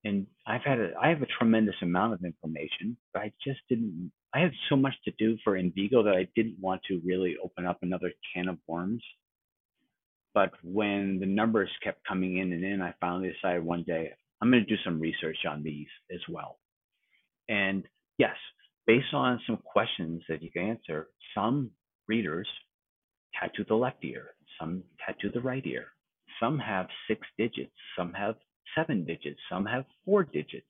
and 0.05 0.27
I've 0.47 0.63
had 0.63 0.79
a, 0.81 0.91
I 1.01 1.09
have 1.09 1.23
a 1.23 1.27
tremendous 1.39 1.77
amount 1.83 2.15
of 2.15 2.25
information, 2.25 2.97
but 3.13 3.23
I 3.23 3.33
just 3.45 3.61
didn't. 3.69 4.13
I 4.35 4.41
had 4.41 4.53
so 4.69 4.77
much 4.77 4.95
to 5.05 5.13
do 5.19 5.39
for 5.45 5.55
Envigo 5.55 6.05
that 6.05 6.15
I 6.15 6.29
didn't 6.37 6.59
want 6.61 6.83
to 6.89 7.01
really 7.05 7.37
open 7.43 7.67
up 7.67 7.79
another 7.83 8.13
can 8.35 8.49
of 8.49 8.59
worms 8.67 9.03
but 10.37 10.53
when 10.63 11.19
the 11.19 11.25
numbers 11.25 11.71
kept 11.83 12.07
coming 12.07 12.37
in 12.37 12.53
and 12.53 12.63
in, 12.63 12.83
I 12.83 12.93
finally 13.01 13.33
decided 13.33 13.65
one 13.65 13.85
day 13.85 14.11
I'm 14.43 14.51
going 14.51 14.63
to 14.63 14.69
do 14.69 14.83
some 14.85 15.01
research 15.01 15.39
on 15.49 15.63
these 15.63 15.87
as 16.13 16.21
well. 16.29 16.59
And 17.49 17.85
yes, 18.19 18.37
based 18.87 19.15
on 19.15 19.41
some 19.47 19.57
questions 19.65 20.23
that 20.29 20.43
you 20.43 20.51
can 20.51 20.65
answer, 20.69 21.09
some 21.35 21.71
readers 22.07 22.47
tattoo 23.41 23.65
the 23.67 23.77
left 23.77 24.05
ear, 24.05 24.35
some 24.61 24.83
tattoo 25.07 25.31
the 25.33 25.41
right 25.41 25.65
ear, 25.65 25.87
some 26.41 26.59
have 26.59 26.87
six 27.09 27.27
digits, 27.39 27.73
some 27.97 28.13
have 28.13 28.37
seven 28.77 29.05
digits, 29.05 29.41
some 29.51 29.65
have 29.67 29.85
four 30.05 30.25
digits, 30.25 30.67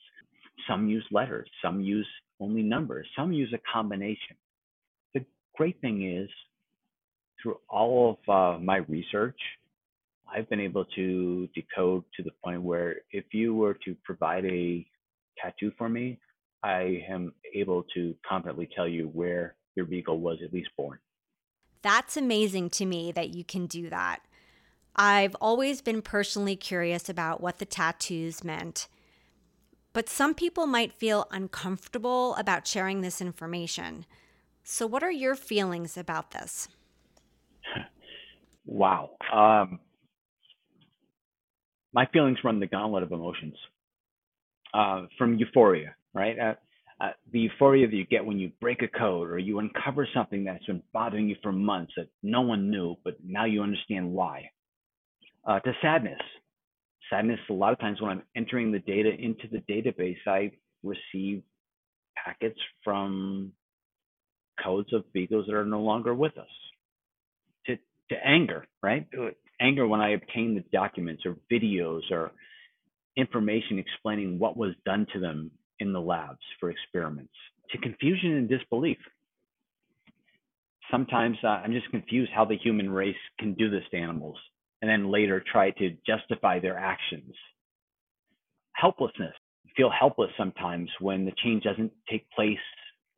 some 0.69 0.89
use 0.89 1.07
letters, 1.11 1.49
some 1.63 1.81
use 1.81 2.09
only 2.41 2.63
numbers, 2.63 3.07
some 3.17 3.33
use 3.33 3.53
a 3.55 3.61
combination. 3.73 4.37
The 5.15 5.25
great 5.57 5.81
thing 5.81 6.09
is 6.17 6.29
through 7.43 7.59
all 7.69 8.19
of 8.27 8.57
uh, 8.57 8.59
my 8.59 8.79
research, 8.89 9.39
I've 10.33 10.49
been 10.49 10.61
able 10.61 10.85
to 10.97 11.49
decode 11.55 12.05
to 12.17 12.23
the 12.23 12.33
point 12.45 12.63
where 12.63 12.97
if 13.11 13.25
you 13.33 13.55
were 13.55 13.75
to 13.85 13.97
provide 14.05 14.45
a 14.45 14.87
tattoo 15.41 15.73
for 15.79 15.89
me, 15.89 16.19
I 16.63 17.05
am 17.09 17.33
able 17.55 17.85
to 17.95 18.15
confidently 18.29 18.69
tell 18.75 18.89
you 18.89 19.09
where 19.09 19.55
your 19.77 19.87
beagle 19.87 20.19
was 20.19 20.39
at 20.43 20.53
least 20.53 20.71
born. 20.77 20.99
That's 21.83 22.17
amazing 22.17 22.71
to 22.71 22.87
me 22.87 23.13
that 23.13 23.31
you 23.31 23.45
can 23.45 23.67
do 23.67 23.89
that. 23.91 24.21
I've 24.97 25.35
always 25.37 25.83
been 25.83 26.01
personally 26.01 26.57
curious 26.57 27.09
about 27.09 27.41
what 27.43 27.59
the 27.59 27.67
tattoos 27.67 28.43
meant. 28.43 28.89
But 29.93 30.09
some 30.09 30.35
people 30.35 30.67
might 30.67 30.93
feel 30.93 31.27
uncomfortable 31.31 32.35
about 32.37 32.67
sharing 32.67 33.03
this 33.03 33.21
information. 33.21 34.07
So, 34.65 34.87
what 34.87 35.03
are 35.03 35.13
your 35.13 35.35
feelings 35.37 35.97
about 35.97 36.33
this? 36.33 36.69
Wow. 38.69 39.11
Um, 39.33 39.79
my 41.93 42.05
feelings 42.07 42.39
run 42.43 42.59
the 42.59 42.67
gauntlet 42.67 43.05
of 43.05 43.13
emotions. 43.13 43.55
Uh, 44.75 45.07
from 45.17 45.39
euphoria, 45.39 45.95
right? 46.15 46.37
Uh, 46.37 46.55
uh, 47.01 47.11
the 47.33 47.39
euphoria 47.39 47.87
that 47.87 47.95
you 47.95 48.05
get 48.07 48.27
when 48.27 48.41
you 48.41 48.51
break 48.61 48.83
a 48.83 48.89
code 48.89 49.31
or 49.31 49.39
you 49.39 49.61
uncover 49.61 50.09
something 50.13 50.43
that's 50.43 50.67
been 50.67 50.83
bothering 50.93 51.29
you 51.29 51.37
for 51.45 51.53
months 51.53 51.93
that 51.97 52.09
no 52.25 52.41
one 52.41 52.71
knew, 52.71 52.97
but 53.05 53.15
now 53.25 53.45
you 53.45 53.63
understand 53.63 54.11
why. 54.11 54.51
Uh, 55.47 55.61
to 55.61 55.73
sadness. 55.81 56.19
Sadness, 57.09 57.39
a 57.49 57.53
lot 57.53 57.73
of 57.73 57.79
times 57.79 58.01
when 58.01 58.11
I'm 58.11 58.23
entering 58.37 58.73
the 58.73 58.81
data 58.81 59.11
into 59.11 59.47
the 59.51 59.59
database, 59.73 60.17
I 60.27 60.51
receive 60.83 61.43
packets 62.17 62.59
from 62.83 63.53
codes 64.63 64.93
of 64.93 65.13
beagles 65.13 65.47
that 65.47 65.55
are 65.55 65.65
no 65.65 65.81
longer 65.81 66.15
with 66.15 66.37
us. 66.37 66.49
To, 67.67 67.77
to 68.11 68.27
anger, 68.27 68.67
right? 68.83 69.07
Anger 69.61 69.87
when 69.87 70.01
I 70.01 70.11
obtain 70.11 70.57
the 70.57 70.65
documents 70.73 71.23
or 71.25 71.37
videos 71.51 72.03
or 72.11 72.33
information 73.17 73.79
explaining 73.79 74.41
what 74.41 74.57
was 74.57 74.75
done 74.85 75.07
to 75.13 75.21
them 75.21 75.53
in 75.79 75.93
the 75.93 76.01
labs 76.01 76.41
for 76.59 76.71
experiments, 76.71 77.33
to 77.71 77.79
confusion 77.79 78.33
and 78.33 78.49
disbelief. 78.49 78.99
Sometimes 80.91 81.37
uh, 81.45 81.49
I'm 81.49 81.73
just 81.73 81.91
confused 81.91 82.33
how 82.35 82.45
the 82.45 82.57
human 82.57 82.91
race 82.91 83.15
can 83.39 83.55
do 83.55 83.71
this 83.71 83.85
to 83.93 83.97
animals 83.97 84.39
and 84.87 85.03
then 85.03 85.11
later 85.11 85.43
try 85.51 85.71
to 85.73 85.97
justify 86.07 86.61
their 86.61 86.79
actions. 86.79 87.35
Helplessness. 88.75 89.33
Feel 89.77 89.91
helpless 89.91 90.31
sometimes 90.39 90.89
when 91.01 91.25
the 91.25 91.33
change 91.43 91.65
doesn't 91.65 91.91
take 92.09 92.31
place 92.31 92.57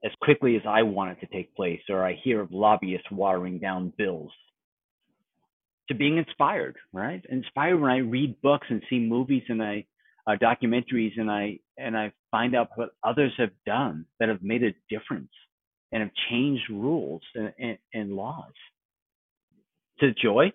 as 0.02 0.11
quickly 0.22 0.57
as 0.57 0.62
I 0.66 0.83
want 0.83 1.11
it 1.11 1.20
to 1.20 1.26
take 1.26 1.54
place, 1.54 1.81
or 1.90 2.02
I 2.02 2.18
hear 2.24 2.40
of 2.40 2.52
lobbyists 2.52 3.11
watering 3.11 3.59
down 3.59 3.92
bills. 3.98 4.31
To 5.88 5.94
being 5.94 6.16
inspired, 6.16 6.76
right? 6.94 7.22
Inspired 7.28 7.78
when 7.78 7.90
I 7.90 7.98
read 7.98 8.40
books 8.40 8.66
and 8.70 8.83
see 8.88 8.98
movies 8.98 9.42
and 9.48 9.62
I 9.62 9.85
uh, 10.26 10.37
documentaries 10.37 11.18
and 11.18 11.31
I 11.31 11.59
and 11.76 11.96
I 11.96 12.12
find 12.31 12.57
out 12.57 12.68
what 12.76 12.90
others 13.04 13.33
have 13.37 13.50
done 13.66 14.07
that 14.20 14.31
have 14.31 14.42
made 14.42 14.62
a 14.62 14.74
difference 14.88 15.33
and 15.92 16.02
have 16.02 16.12
changed 16.31 16.64
rules 16.70 17.22
and, 17.35 17.52
and, 17.59 17.78
and 17.92 18.12
laws. 18.14 18.52
To 20.00 20.12
joy, 20.14 20.52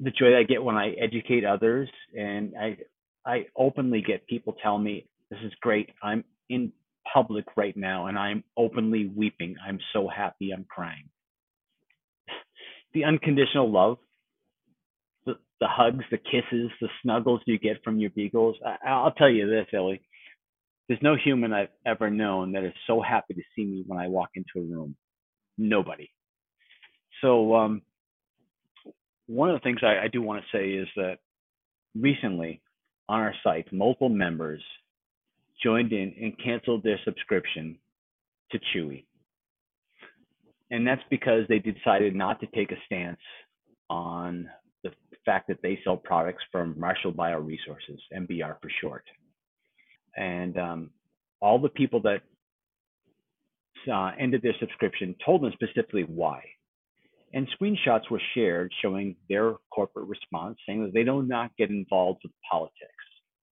the 0.00 0.10
joy 0.10 0.36
I 0.38 0.44
get 0.44 0.62
when 0.62 0.76
I 0.76 0.90
educate 0.92 1.44
others 1.44 1.88
and 2.16 2.54
I 2.60 2.76
I 3.26 3.46
openly 3.56 4.02
get 4.06 4.26
people 4.26 4.54
tell 4.62 4.78
me 4.78 5.06
this 5.30 5.40
is 5.44 5.52
great. 5.60 5.90
I'm 6.02 6.24
in 6.48 6.72
public 7.12 7.44
right 7.56 7.76
now 7.76 8.06
and 8.06 8.18
I'm 8.18 8.44
openly 8.56 9.10
weeping. 9.14 9.56
I'm 9.66 9.78
so 9.92 10.08
happy 10.08 10.52
I'm 10.52 10.66
crying. 10.68 11.08
The 12.94 13.04
unconditional 13.04 13.70
love, 13.70 13.98
the, 15.26 15.34
the 15.60 15.68
hugs, 15.68 16.04
the 16.10 16.16
kisses, 16.16 16.70
the 16.80 16.88
snuggles 17.02 17.42
you 17.46 17.58
get 17.58 17.84
from 17.84 18.00
your 18.00 18.10
beagles. 18.10 18.56
I, 18.66 18.88
I'll 18.88 19.12
tell 19.12 19.28
you 19.30 19.46
this, 19.46 19.66
Ellie. 19.74 20.00
There's 20.88 21.02
no 21.02 21.14
human 21.14 21.52
I've 21.52 21.68
ever 21.86 22.10
known 22.10 22.52
that 22.52 22.64
is 22.64 22.72
so 22.86 23.02
happy 23.02 23.34
to 23.34 23.42
see 23.54 23.64
me 23.66 23.84
when 23.86 24.00
I 24.00 24.08
walk 24.08 24.30
into 24.36 24.58
a 24.58 24.62
room. 24.74 24.96
Nobody. 25.58 26.10
So 27.20 27.54
um, 27.56 27.82
one 29.28 29.50
of 29.50 29.56
the 29.56 29.60
things 29.60 29.80
I, 29.82 30.04
I 30.04 30.08
do 30.08 30.22
want 30.22 30.42
to 30.42 30.56
say 30.56 30.70
is 30.70 30.88
that 30.96 31.18
recently 31.94 32.60
on 33.08 33.20
our 33.20 33.34
site, 33.44 33.72
multiple 33.72 34.08
members 34.08 34.62
joined 35.62 35.92
in 35.92 36.14
and 36.20 36.32
canceled 36.42 36.82
their 36.82 36.98
subscription 37.04 37.78
to 38.50 38.58
Chewy. 38.74 39.04
And 40.70 40.86
that's 40.86 41.02
because 41.10 41.44
they 41.48 41.58
decided 41.58 42.14
not 42.14 42.40
to 42.40 42.46
take 42.54 42.72
a 42.72 42.76
stance 42.86 43.20
on 43.90 44.48
the 44.82 44.90
fact 45.24 45.48
that 45.48 45.58
they 45.62 45.78
sell 45.84 45.96
products 45.96 46.42
from 46.50 46.78
Marshall 46.78 47.12
Bioresources, 47.12 47.98
MBR 48.14 48.56
for 48.60 48.70
short. 48.80 49.04
And 50.16 50.58
um, 50.58 50.90
all 51.40 51.58
the 51.58 51.68
people 51.68 52.00
that 52.02 52.22
uh, 53.90 54.10
ended 54.18 54.42
their 54.42 54.54
subscription 54.60 55.14
told 55.24 55.42
them 55.42 55.52
specifically 55.54 56.02
why. 56.02 56.42
And 57.34 57.46
screenshots 57.60 58.10
were 58.10 58.22
shared 58.34 58.72
showing 58.80 59.16
their 59.28 59.54
corporate 59.70 60.08
response, 60.08 60.58
saying 60.66 60.82
that 60.82 60.94
they 60.94 61.04
do 61.04 61.22
not 61.22 61.50
get 61.58 61.70
involved 61.70 62.20
with 62.22 62.32
politics. 62.50 62.74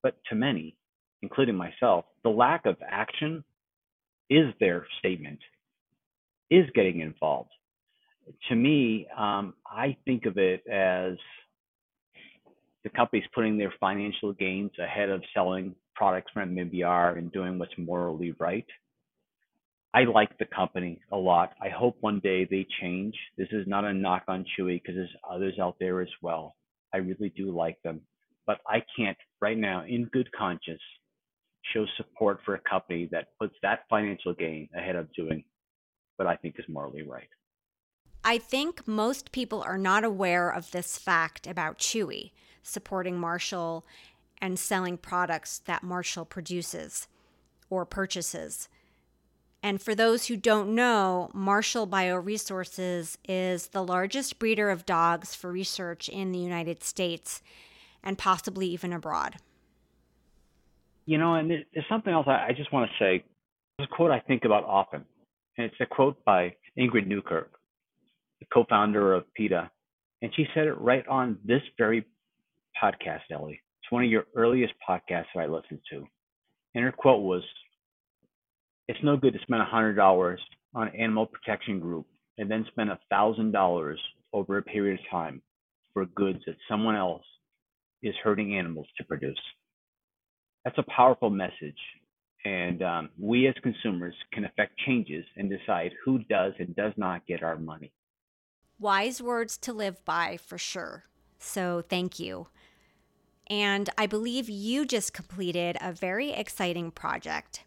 But 0.02 0.16
to 0.30 0.36
many, 0.36 0.78
including 1.22 1.56
myself, 1.56 2.06
the 2.24 2.30
lack 2.30 2.66
of 2.66 2.78
action 2.88 3.44
is 4.30 4.54
their 4.60 4.88
statement, 5.00 5.40
is 6.50 6.66
getting 6.74 7.02
involved. 7.02 7.50
To 8.50 8.56
me, 8.56 9.08
um, 9.16 9.54
I 9.68 9.98
think 10.06 10.26
of 10.26 10.38
it 10.38 10.66
as 10.68 11.18
the 12.84 12.90
company's 12.90 13.28
putting 13.34 13.58
their 13.58 13.74
financial 13.80 14.34
gains 14.34 14.72
ahead 14.80 15.10
of 15.10 15.22
selling 15.34 15.76
products 15.96 16.32
from 16.34 16.56
MBR 16.56 17.18
and 17.18 17.32
doing 17.32 17.58
what's 17.60 17.78
morally 17.78 18.34
right. 18.40 18.66
I 19.96 20.04
like 20.04 20.38
the 20.38 20.46
company 20.46 21.00
a 21.14 21.16
lot. 21.16 21.54
I 21.62 21.70
hope 21.70 21.96
one 22.02 22.20
day 22.20 22.44
they 22.44 22.68
change. 22.82 23.16
This 23.38 23.48
is 23.54 23.66
not 23.66 23.86
a 23.86 23.94
knock 23.94 24.24
on 24.28 24.44
Chewy 24.44 24.82
because 24.82 24.96
there's 24.96 25.16
others 25.28 25.54
out 25.58 25.78
there 25.80 26.02
as 26.02 26.10
well. 26.22 26.58
I 26.94 26.98
really 26.98 27.30
do 27.30 27.50
like 27.50 27.82
them, 27.82 28.02
but 28.46 28.58
I 28.68 28.84
can't 28.98 29.18
right 29.40 29.58
now, 29.58 29.86
in 29.88 30.10
good 30.12 30.30
conscience, 30.34 30.82
show 31.74 31.86
support 31.96 32.40
for 32.44 32.56
a 32.56 32.70
company 32.70 33.08
that 33.14 33.30
puts 33.40 33.56
that 33.62 33.86
financial 33.90 34.34
gain 34.34 34.68
ahead 34.76 34.98
of 34.98 35.08
doing 35.14 35.46
what 36.18 36.28
I 36.28 36.36
think 36.36 36.56
is 36.60 36.66
morally 36.68 37.04
right. 37.04 37.30
I 38.22 38.38
think 38.38 38.86
most 38.86 39.32
people 39.32 39.62
are 39.62 39.78
not 39.78 40.04
aware 40.04 40.50
of 40.50 40.72
this 40.72 40.98
fact 40.98 41.48
about 41.48 41.80
Chewy 41.80 42.32
supporting 42.64 43.18
Marshall 43.18 43.86
and 44.42 44.60
selling 44.60 44.98
products 44.98 45.60
that 45.60 45.84
Marshall 45.84 46.26
produces 46.26 47.08
or 47.70 47.86
purchases. 47.86 48.68
And 49.66 49.82
for 49.82 49.96
those 49.96 50.28
who 50.28 50.38
don't 50.38 50.76
know, 50.76 51.32
Marshall 51.34 51.88
Bioresources 51.88 53.18
is 53.28 53.70
the 53.70 53.84
largest 53.84 54.38
breeder 54.38 54.70
of 54.70 54.86
dogs 54.86 55.34
for 55.34 55.52
research 55.52 56.08
in 56.08 56.32
the 56.32 56.38
United 56.38 56.84
States 56.84 57.42
and 58.04 58.16
possibly 58.16 58.68
even 58.68 58.94
abroad. 58.94 59.38
You 61.08 61.18
know, 61.18 61.34
and 61.34 61.50
there's 61.50 61.86
something 61.90 62.14
else 62.14 62.28
I 62.28 62.54
just 62.56 62.72
want 62.72 62.92
to 62.92 63.04
say. 63.04 63.24
There's 63.80 63.90
a 63.92 63.96
quote 63.96 64.12
I 64.12 64.20
think 64.20 64.46
about 64.46 64.66
often, 64.66 65.04
and 65.58 65.66
it's 65.66 65.82
a 65.82 65.88
quote 65.88 66.24
by 66.24 66.54
Ingrid 66.78 67.08
Newkirk, 67.08 67.50
the 68.42 68.46
co-founder 68.54 69.16
of 69.16 69.24
PETA, 69.34 69.72
and 70.22 70.32
she 70.36 70.46
said 70.54 70.68
it 70.68 70.80
right 70.80 71.08
on 71.08 71.40
this 71.44 71.64
very 71.76 72.06
podcast, 72.80 73.22
Ellie. 73.32 73.60
It's 73.82 73.92
one 73.92 74.04
of 74.04 74.12
your 74.12 74.26
earliest 74.36 74.74
podcasts 74.88 75.26
that 75.34 75.42
I 75.42 75.48
listened 75.48 75.80
to, 75.92 76.06
and 76.76 76.84
her 76.84 76.92
quote 76.92 77.24
was, 77.24 77.42
"It's 78.88 79.04
no 79.04 79.18
good 79.18 79.34
to 79.34 79.40
spend 79.40 79.62
a 79.62 79.66
hundred 79.66 79.96
dollars 79.96 80.40
on 80.74 80.88
an 80.88 80.96
animal 80.96 81.26
protection 81.26 81.80
group 81.80 82.08
and 82.38 82.50
then 82.50 82.66
spend 82.70 82.90
a 82.90 83.00
thousand 83.10 83.52
dollars 83.52 84.00
over 84.34 84.58
a 84.58 84.64
period 84.64 85.00
of 85.00 85.10
time 85.10 85.42
for 85.94 86.06
goods 86.06 86.40
that 86.46 86.58
someone 86.70 86.96
else 86.96 87.24
is 88.02 88.16
hurting 88.24 88.58
animals 88.58 88.88
to 88.98 89.04
produce." 89.04 89.40
that's 90.66 90.78
a 90.80 90.92
powerful 90.92 91.30
message. 91.30 91.78
And 92.44 92.84
um, 92.84 93.10
we 93.18 93.48
as 93.48 93.56
consumers 93.64 94.14
can 94.34 94.46
affect 94.46 94.78
changes 94.86 95.26
and 95.38 95.50
decide 95.50 95.94
who 96.04 96.20
does 96.20 96.54
and 96.60 96.76
does 96.76 96.94
not 96.98 97.26
get 97.26 97.42
our 97.42 97.58
money. 97.58 97.92
Wise 98.80 99.22
words 99.22 99.58
to 99.60 99.74
live 99.74 100.04
by 100.06 100.38
for 100.38 100.58
sure. 100.58 101.06
So 101.40 101.84
thank 101.88 102.20
you. 102.20 102.48
And 103.48 103.90
I 103.98 104.06
believe 104.08 104.50
you 104.50 104.86
just 104.86 105.14
completed 105.14 105.78
a 105.80 105.92
very 105.92 106.32
exciting 106.34 106.92
project. 106.92 107.64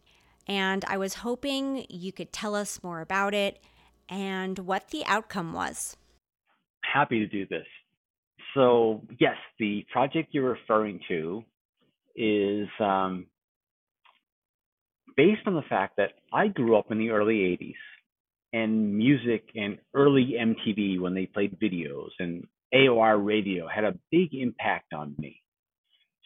And 0.48 0.84
I 0.87 0.96
was 0.96 1.14
hoping 1.14 1.87
you 1.90 2.12
could 2.12 2.32
tell 2.32 2.54
us 2.54 2.82
more 2.82 3.00
about 3.00 3.34
it 3.34 3.61
and 4.08 4.58
what 4.58 4.88
the 4.88 5.04
outcome 5.06 5.52
was. 5.52 5.96
Happy 6.82 7.18
to 7.18 7.26
do 7.26 7.46
this. 7.46 7.66
So, 8.54 9.02
yes, 9.20 9.37
the 9.58 9.84
project 9.92 10.30
you're 10.32 10.50
referring 10.50 11.00
to 11.08 11.44
is 12.16 12.68
um, 12.80 13.26
based 15.16 15.42
on 15.46 15.54
the 15.54 15.62
fact 15.68 15.96
that 15.98 16.12
I 16.32 16.48
grew 16.48 16.76
up 16.76 16.90
in 16.90 16.98
the 16.98 17.11
early 17.11 17.37
80s 17.61 17.74
and 18.52 18.96
music 18.96 19.50
and 19.54 19.78
early 19.94 20.34
MTV 20.40 20.98
when 20.98 21.14
they 21.14 21.26
played 21.26 21.58
videos 21.61 22.08
and 22.18 22.46
AOR 22.74 23.22
radio 23.24 23.68
had 23.68 23.84
a 23.84 23.94
big 24.11 24.34
impact 24.34 24.94
on 24.94 25.14
me. 25.18 25.42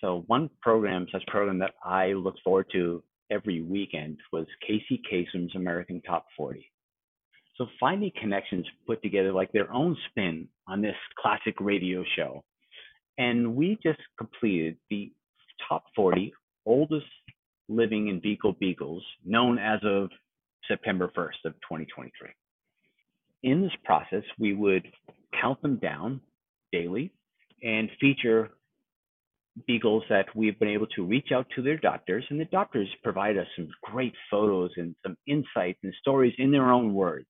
So 0.00 0.24
one 0.26 0.50
program, 0.60 1.06
such 1.12 1.24
program 1.26 1.58
that 1.58 1.74
I 1.84 2.12
look 2.12 2.34
forward 2.44 2.66
to 2.72 3.02
every 3.32 3.62
weekend 3.62 4.18
was 4.32 4.46
Casey 4.66 5.00
Kasem's 5.08 5.54
American 5.56 6.02
Top 6.02 6.26
40. 6.36 6.70
So 7.56 7.66
finding 7.80 8.10
connections 8.20 8.66
put 8.86 9.02
together 9.02 9.32
like 9.32 9.52
their 9.52 9.72
own 9.72 9.96
spin 10.10 10.48
on 10.68 10.82
this 10.82 10.96
classic 11.18 11.54
radio 11.60 12.04
show. 12.16 12.44
And 13.18 13.54
we 13.54 13.78
just 13.82 14.00
completed 14.18 14.76
the 14.90 15.12
top 15.68 15.84
40 15.94 16.32
oldest 16.66 17.06
living 17.68 18.06
Envigo 18.06 18.58
beagles 18.58 19.04
known 19.24 19.58
as 19.58 19.80
of 19.84 20.10
September 20.68 21.10
1st 21.16 21.44
of 21.46 21.52
2023. 21.54 22.28
In 23.42 23.62
this 23.62 23.72
process, 23.84 24.22
we 24.38 24.54
would 24.54 24.86
count 25.40 25.60
them 25.62 25.76
down 25.76 26.20
daily 26.72 27.12
and 27.62 27.90
feature 28.00 28.50
beagles 29.66 30.02
that 30.08 30.26
we've 30.34 30.58
been 30.58 30.68
able 30.68 30.86
to 30.88 31.04
reach 31.04 31.28
out 31.32 31.46
to 31.54 31.62
their 31.62 31.76
doctors, 31.76 32.24
and 32.30 32.40
the 32.40 32.46
doctors 32.46 32.88
provide 33.02 33.36
us 33.36 33.46
some 33.56 33.68
great 33.82 34.14
photos 34.30 34.70
and 34.76 34.94
some 35.02 35.16
insights 35.26 35.78
and 35.82 35.94
stories 36.00 36.34
in 36.38 36.50
their 36.50 36.70
own 36.70 36.94
words. 36.94 37.28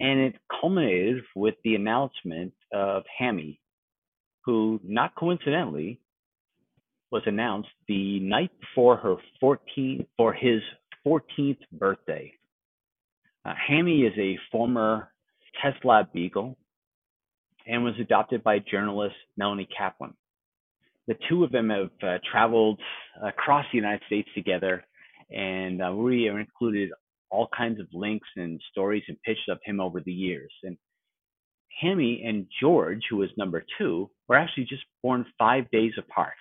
And 0.00 0.20
it 0.20 0.36
culminated 0.60 1.24
with 1.34 1.54
the 1.64 1.74
announcement 1.74 2.52
of 2.72 3.02
Hammy, 3.18 3.60
who, 4.44 4.80
not 4.84 5.14
coincidentally, 5.16 6.00
was 7.10 7.22
announced 7.26 7.70
the 7.88 8.20
night 8.20 8.50
before 8.60 8.96
her 8.96 9.16
14th 9.42 10.06
for 10.16 10.32
his 10.32 10.60
14th 11.06 11.58
birthday. 11.72 12.32
Uh, 13.44 13.54
Hammy 13.66 14.02
is 14.02 14.12
a 14.18 14.38
former 14.52 15.10
test 15.62 15.84
lab 15.84 16.12
beagle 16.12 16.56
and 17.66 17.82
was 17.82 17.94
adopted 18.00 18.44
by 18.44 18.58
journalist 18.58 19.16
Melanie 19.36 19.68
Kaplan. 19.76 20.14
The 21.08 21.16
two 21.28 21.42
of 21.42 21.50
them 21.50 21.70
have 21.70 21.90
uh, 22.02 22.18
traveled 22.30 22.78
across 23.24 23.64
the 23.72 23.78
United 23.78 24.02
States 24.06 24.28
together, 24.34 24.84
and 25.30 25.82
uh, 25.82 25.90
we 25.92 26.24
have 26.24 26.36
included 26.36 26.90
all 27.30 27.48
kinds 27.56 27.80
of 27.80 27.86
links 27.92 28.28
and 28.36 28.60
stories 28.70 29.02
and 29.08 29.20
pictures 29.22 29.48
of 29.48 29.58
him 29.64 29.80
over 29.80 30.00
the 30.00 30.12
years. 30.12 30.52
And 30.62 30.76
Hammy 31.80 32.22
and 32.24 32.46
George, 32.60 33.02
who 33.08 33.16
was 33.16 33.30
number 33.36 33.64
two, 33.78 34.10
were 34.28 34.36
actually 34.36 34.64
just 34.64 34.84
born 35.02 35.24
five 35.38 35.70
days 35.70 35.92
apart. 35.98 36.34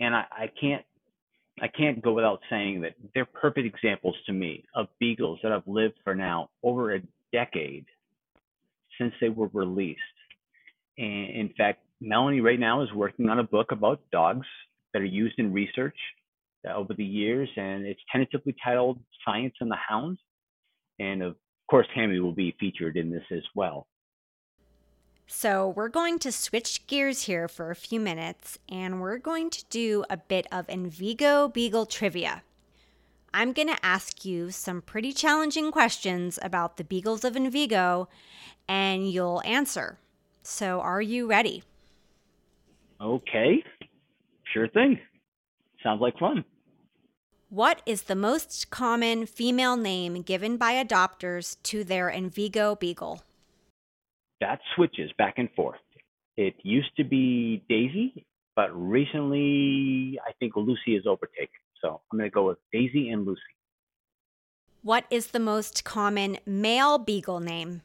And 0.00 0.14
I, 0.14 0.24
I 0.30 0.50
can't 0.60 0.84
I 1.60 1.66
can't 1.66 2.00
go 2.00 2.12
without 2.12 2.40
saying 2.48 2.82
that 2.82 2.94
they're 3.14 3.24
perfect 3.24 3.66
examples 3.66 4.14
to 4.26 4.32
me 4.32 4.64
of 4.76 4.86
beagles 5.00 5.40
that 5.42 5.50
have 5.50 5.66
lived 5.66 5.94
for 6.04 6.14
now 6.14 6.50
over 6.62 6.94
a 6.94 7.00
decade 7.32 7.84
since 8.96 9.12
they 9.20 9.28
were 9.28 9.50
released. 9.52 10.00
And 10.98 11.30
in 11.30 11.50
fact, 11.58 11.80
Melanie 12.00 12.40
right 12.40 12.60
now 12.60 12.82
is 12.82 12.92
working 12.92 13.28
on 13.28 13.38
a 13.38 13.42
book 13.42 13.72
about 13.72 14.00
dogs 14.12 14.46
that 14.92 15.02
are 15.02 15.06
used 15.06 15.38
in 15.38 15.52
research 15.52 15.96
uh, 16.68 16.74
over 16.74 16.94
the 16.94 17.04
years, 17.04 17.48
and 17.56 17.86
it's 17.86 18.00
tentatively 18.10 18.54
titled 18.64 18.98
Science 19.24 19.54
and 19.60 19.70
the 19.70 19.76
Hound. 19.88 20.18
And 20.98 21.22
of 21.22 21.36
course, 21.70 21.86
Hammy 21.94 22.20
will 22.20 22.32
be 22.32 22.56
featured 22.58 22.96
in 22.96 23.10
this 23.10 23.24
as 23.30 23.42
well. 23.54 23.86
So, 25.30 25.68
we're 25.68 25.90
going 25.90 26.18
to 26.20 26.32
switch 26.32 26.86
gears 26.86 27.24
here 27.24 27.48
for 27.48 27.70
a 27.70 27.76
few 27.76 28.00
minutes 28.00 28.58
and 28.66 28.98
we're 28.98 29.18
going 29.18 29.50
to 29.50 29.64
do 29.68 30.02
a 30.08 30.16
bit 30.16 30.46
of 30.50 30.66
Envigo 30.68 31.52
Beagle 31.52 31.84
trivia. 31.84 32.42
I'm 33.34 33.52
going 33.52 33.68
to 33.68 33.84
ask 33.84 34.24
you 34.24 34.50
some 34.50 34.80
pretty 34.80 35.12
challenging 35.12 35.70
questions 35.70 36.38
about 36.40 36.78
the 36.78 36.82
Beagles 36.84 37.24
of 37.24 37.34
Envigo 37.34 38.06
and 38.66 39.10
you'll 39.10 39.42
answer. 39.44 39.98
So, 40.42 40.80
are 40.80 41.02
you 41.02 41.28
ready? 41.28 41.62
Okay, 43.00 43.62
sure 44.52 44.68
thing. 44.68 44.98
Sounds 45.82 46.00
like 46.00 46.18
fun. 46.18 46.44
What 47.50 47.80
is 47.86 48.02
the 48.02 48.16
most 48.16 48.70
common 48.70 49.24
female 49.24 49.76
name 49.76 50.22
given 50.22 50.56
by 50.56 50.72
adopters 50.84 51.56
to 51.62 51.84
their 51.84 52.10
Envigo 52.10 52.78
Beagle? 52.78 53.22
That 54.40 54.60
switches 54.74 55.10
back 55.16 55.34
and 55.38 55.48
forth. 55.56 55.78
It 56.36 56.54
used 56.62 56.94
to 56.96 57.04
be 57.04 57.64
Daisy, 57.68 58.26
but 58.54 58.68
recently 58.74 60.18
I 60.26 60.32
think 60.38 60.56
Lucy 60.56 60.96
is 60.96 61.06
overtaken. 61.06 61.48
So 61.80 62.00
I'm 62.10 62.18
going 62.18 62.30
to 62.30 62.34
go 62.34 62.48
with 62.48 62.58
Daisy 62.72 63.10
and 63.10 63.24
Lucy. 63.26 63.40
What 64.82 65.04
is 65.10 65.28
the 65.28 65.40
most 65.40 65.84
common 65.84 66.38
male 66.44 66.98
beagle 66.98 67.40
name? 67.40 67.82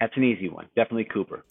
That's 0.00 0.16
an 0.16 0.24
easy 0.24 0.48
one. 0.48 0.66
Definitely 0.76 1.04
Cooper. 1.04 1.44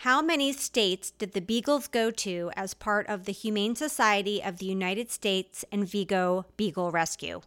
How 0.00 0.20
many 0.20 0.52
states 0.52 1.10
did 1.10 1.32
the 1.32 1.40
Beagles 1.40 1.88
go 1.88 2.10
to 2.10 2.50
as 2.54 2.74
part 2.74 3.08
of 3.08 3.24
the 3.24 3.32
Humane 3.32 3.74
Society 3.74 4.42
of 4.42 4.58
the 4.58 4.66
United 4.66 5.10
States 5.10 5.64
Envigo 5.72 6.44
Beagle 6.58 6.90
Rescue? 6.90 7.40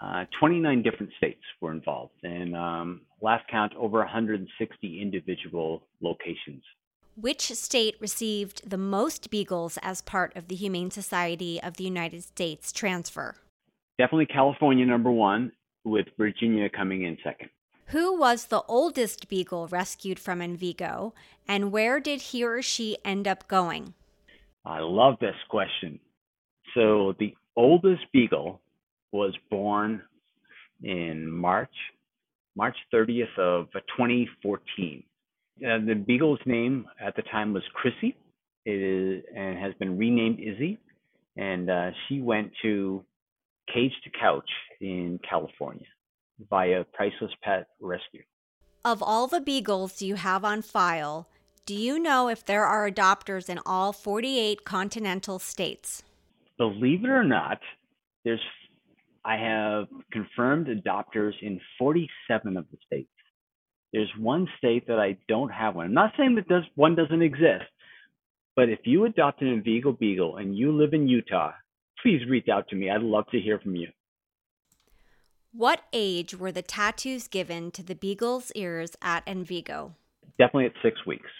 Uh, 0.00 0.26
29 0.38 0.82
different 0.82 1.12
states 1.16 1.42
were 1.60 1.72
involved, 1.72 2.12
and 2.22 2.54
um, 2.54 3.00
last 3.20 3.44
count, 3.50 3.72
over 3.74 3.98
160 3.98 5.02
individual 5.02 5.82
locations. 6.00 6.62
Which 7.16 7.42
state 7.52 7.96
received 8.00 8.68
the 8.68 8.78
most 8.78 9.28
beagles 9.30 9.76
as 9.82 10.02
part 10.02 10.36
of 10.36 10.46
the 10.46 10.54
Humane 10.54 10.92
Society 10.92 11.60
of 11.60 11.76
the 11.76 11.84
United 11.84 12.22
States 12.22 12.70
transfer? 12.72 13.34
Definitely 13.98 14.26
California, 14.26 14.86
number 14.86 15.10
one, 15.10 15.50
with 15.84 16.06
Virginia 16.16 16.68
coming 16.68 17.02
in 17.02 17.18
second. 17.24 17.50
Who 17.88 18.18
was 18.18 18.46
the 18.46 18.62
oldest 18.66 19.28
beagle 19.28 19.68
rescued 19.68 20.18
from 20.18 20.40
Envigo, 20.40 21.12
and 21.46 21.70
where 21.70 22.00
did 22.00 22.20
he 22.20 22.42
or 22.42 22.62
she 22.62 22.96
end 23.04 23.28
up 23.28 23.46
going? 23.46 23.94
I 24.64 24.80
love 24.80 25.16
this 25.20 25.36
question. 25.50 26.00
So, 26.74 27.14
the 27.18 27.34
oldest 27.56 28.02
beagle 28.12 28.60
was 29.12 29.34
born 29.50 30.02
in 30.82 31.30
March, 31.30 31.74
March 32.56 32.76
30th 32.92 33.38
of 33.38 33.66
2014. 33.96 35.04
Uh, 35.58 35.78
the 35.86 35.94
beagle's 35.94 36.40
name 36.46 36.86
at 36.98 37.14
the 37.16 37.22
time 37.22 37.52
was 37.52 37.62
Chrissy. 37.74 38.16
It 38.64 38.70
is 38.70 39.24
and 39.36 39.58
has 39.58 39.74
been 39.74 39.98
renamed 39.98 40.40
Izzy, 40.40 40.78
and 41.36 41.70
uh, 41.70 41.90
she 42.08 42.22
went 42.22 42.50
to 42.62 43.04
Cage 43.72 43.92
to 44.04 44.10
Couch 44.18 44.50
in 44.80 45.20
California 45.28 45.86
via 46.50 46.84
Priceless 46.92 47.32
Pet 47.42 47.66
Rescue. 47.80 48.22
Of 48.84 49.02
all 49.02 49.26
the 49.26 49.40
beagles 49.40 50.02
you 50.02 50.16
have 50.16 50.44
on 50.44 50.62
file, 50.62 51.28
do 51.66 51.74
you 51.74 51.98
know 51.98 52.28
if 52.28 52.44
there 52.44 52.64
are 52.64 52.90
adopters 52.90 53.48
in 53.48 53.58
all 53.64 53.92
48 53.92 54.64
continental 54.64 55.38
states? 55.38 56.02
Believe 56.58 57.04
it 57.04 57.10
or 57.10 57.24
not, 57.24 57.58
there's 58.24 58.40
I 59.24 59.36
have 59.38 59.86
confirmed 60.12 60.66
adopters 60.66 61.32
in 61.40 61.58
47 61.78 62.58
of 62.58 62.66
the 62.70 62.76
states. 62.84 63.08
There's 63.92 64.10
one 64.18 64.46
state 64.58 64.86
that 64.88 64.98
I 64.98 65.16
don't 65.28 65.50
have 65.50 65.76
one. 65.76 65.86
I'm 65.86 65.94
not 65.94 66.12
saying 66.18 66.34
that 66.34 66.48
does, 66.48 66.64
one 66.74 66.94
doesn't 66.94 67.22
exist, 67.22 67.64
but 68.54 68.68
if 68.68 68.80
you 68.84 69.06
adopt 69.06 69.40
an 69.40 69.62
Envigo 69.62 69.98
Beagle 69.98 70.36
and 70.36 70.56
you 70.56 70.72
live 70.72 70.92
in 70.92 71.08
Utah, 71.08 71.52
please 72.02 72.20
reach 72.28 72.48
out 72.52 72.68
to 72.68 72.76
me. 72.76 72.90
I'd 72.90 73.00
love 73.00 73.24
to 73.30 73.40
hear 73.40 73.58
from 73.60 73.76
you. 73.76 73.88
What 75.56 75.82
age 75.92 76.34
were 76.36 76.50
the 76.50 76.62
tattoos 76.62 77.28
given 77.28 77.70
to 77.72 77.82
the 77.84 77.94
Beagle's 77.94 78.50
ears 78.56 78.96
at 79.00 79.24
Envigo? 79.24 79.92
Definitely 80.36 80.66
at 80.66 80.72
six 80.82 81.06
weeks. 81.06 81.30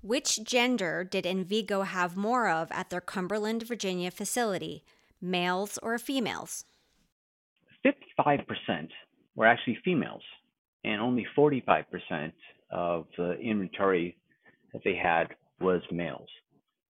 Which 0.00 0.44
gender 0.44 1.02
did 1.02 1.24
Envigo 1.24 1.84
have 1.84 2.16
more 2.16 2.48
of 2.48 2.70
at 2.70 2.90
their 2.90 3.00
Cumberland, 3.00 3.66
Virginia 3.66 4.12
facility, 4.12 4.84
males 5.20 5.76
or 5.82 5.98
females? 5.98 6.66
55% 7.84 8.90
were 9.34 9.46
actually 9.46 9.78
females, 9.84 10.22
and 10.84 11.00
only 11.00 11.26
45% 11.36 12.30
of 12.70 13.06
the 13.18 13.32
inventory 13.40 14.16
that 14.72 14.82
they 14.84 14.94
had 14.94 15.34
was 15.60 15.82
males. 15.90 16.28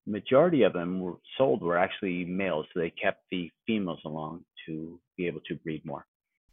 The 0.07 0.13
majority 0.13 0.63
of 0.63 0.73
them 0.73 1.01
were 1.01 1.19
sold 1.37 1.61
were 1.61 1.77
actually 1.77 2.25
males, 2.25 2.65
so 2.73 2.81
they 2.81 2.89
kept 2.89 3.25
the 3.31 3.51
females 3.67 4.01
along 4.07 4.47
to 4.67 4.99
be 5.17 5.27
able 5.27 5.41
to 5.49 5.55
breed 5.57 5.85
more. 5.85 6.07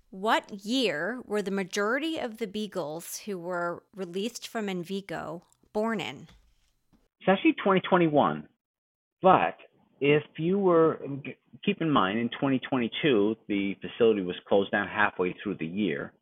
What 0.10 0.66
year 0.66 1.22
were 1.26 1.42
the 1.42 1.52
majority 1.52 2.18
of 2.18 2.38
the 2.38 2.48
beagles 2.48 3.20
who 3.26 3.38
were 3.38 3.84
released 3.94 4.48
from 4.48 4.68
Envigo 4.68 5.42
born 5.74 6.00
in? 6.00 6.28
It's 7.20 7.28
actually 7.28 7.54
2021, 7.54 8.48
but 9.22 9.58
if 10.00 10.24
you 10.38 10.60
were 10.60 11.00
keep 11.66 11.82
in 11.82 11.90
mind 11.90 12.20
in 12.20 12.30
2022 12.30 13.36
the 13.48 13.76
facility 13.82 14.22
was 14.22 14.36
closed 14.48 14.72
down 14.72 14.88
halfway 14.88 15.36
through 15.42 15.56
the 15.56 15.66
year 15.66 16.14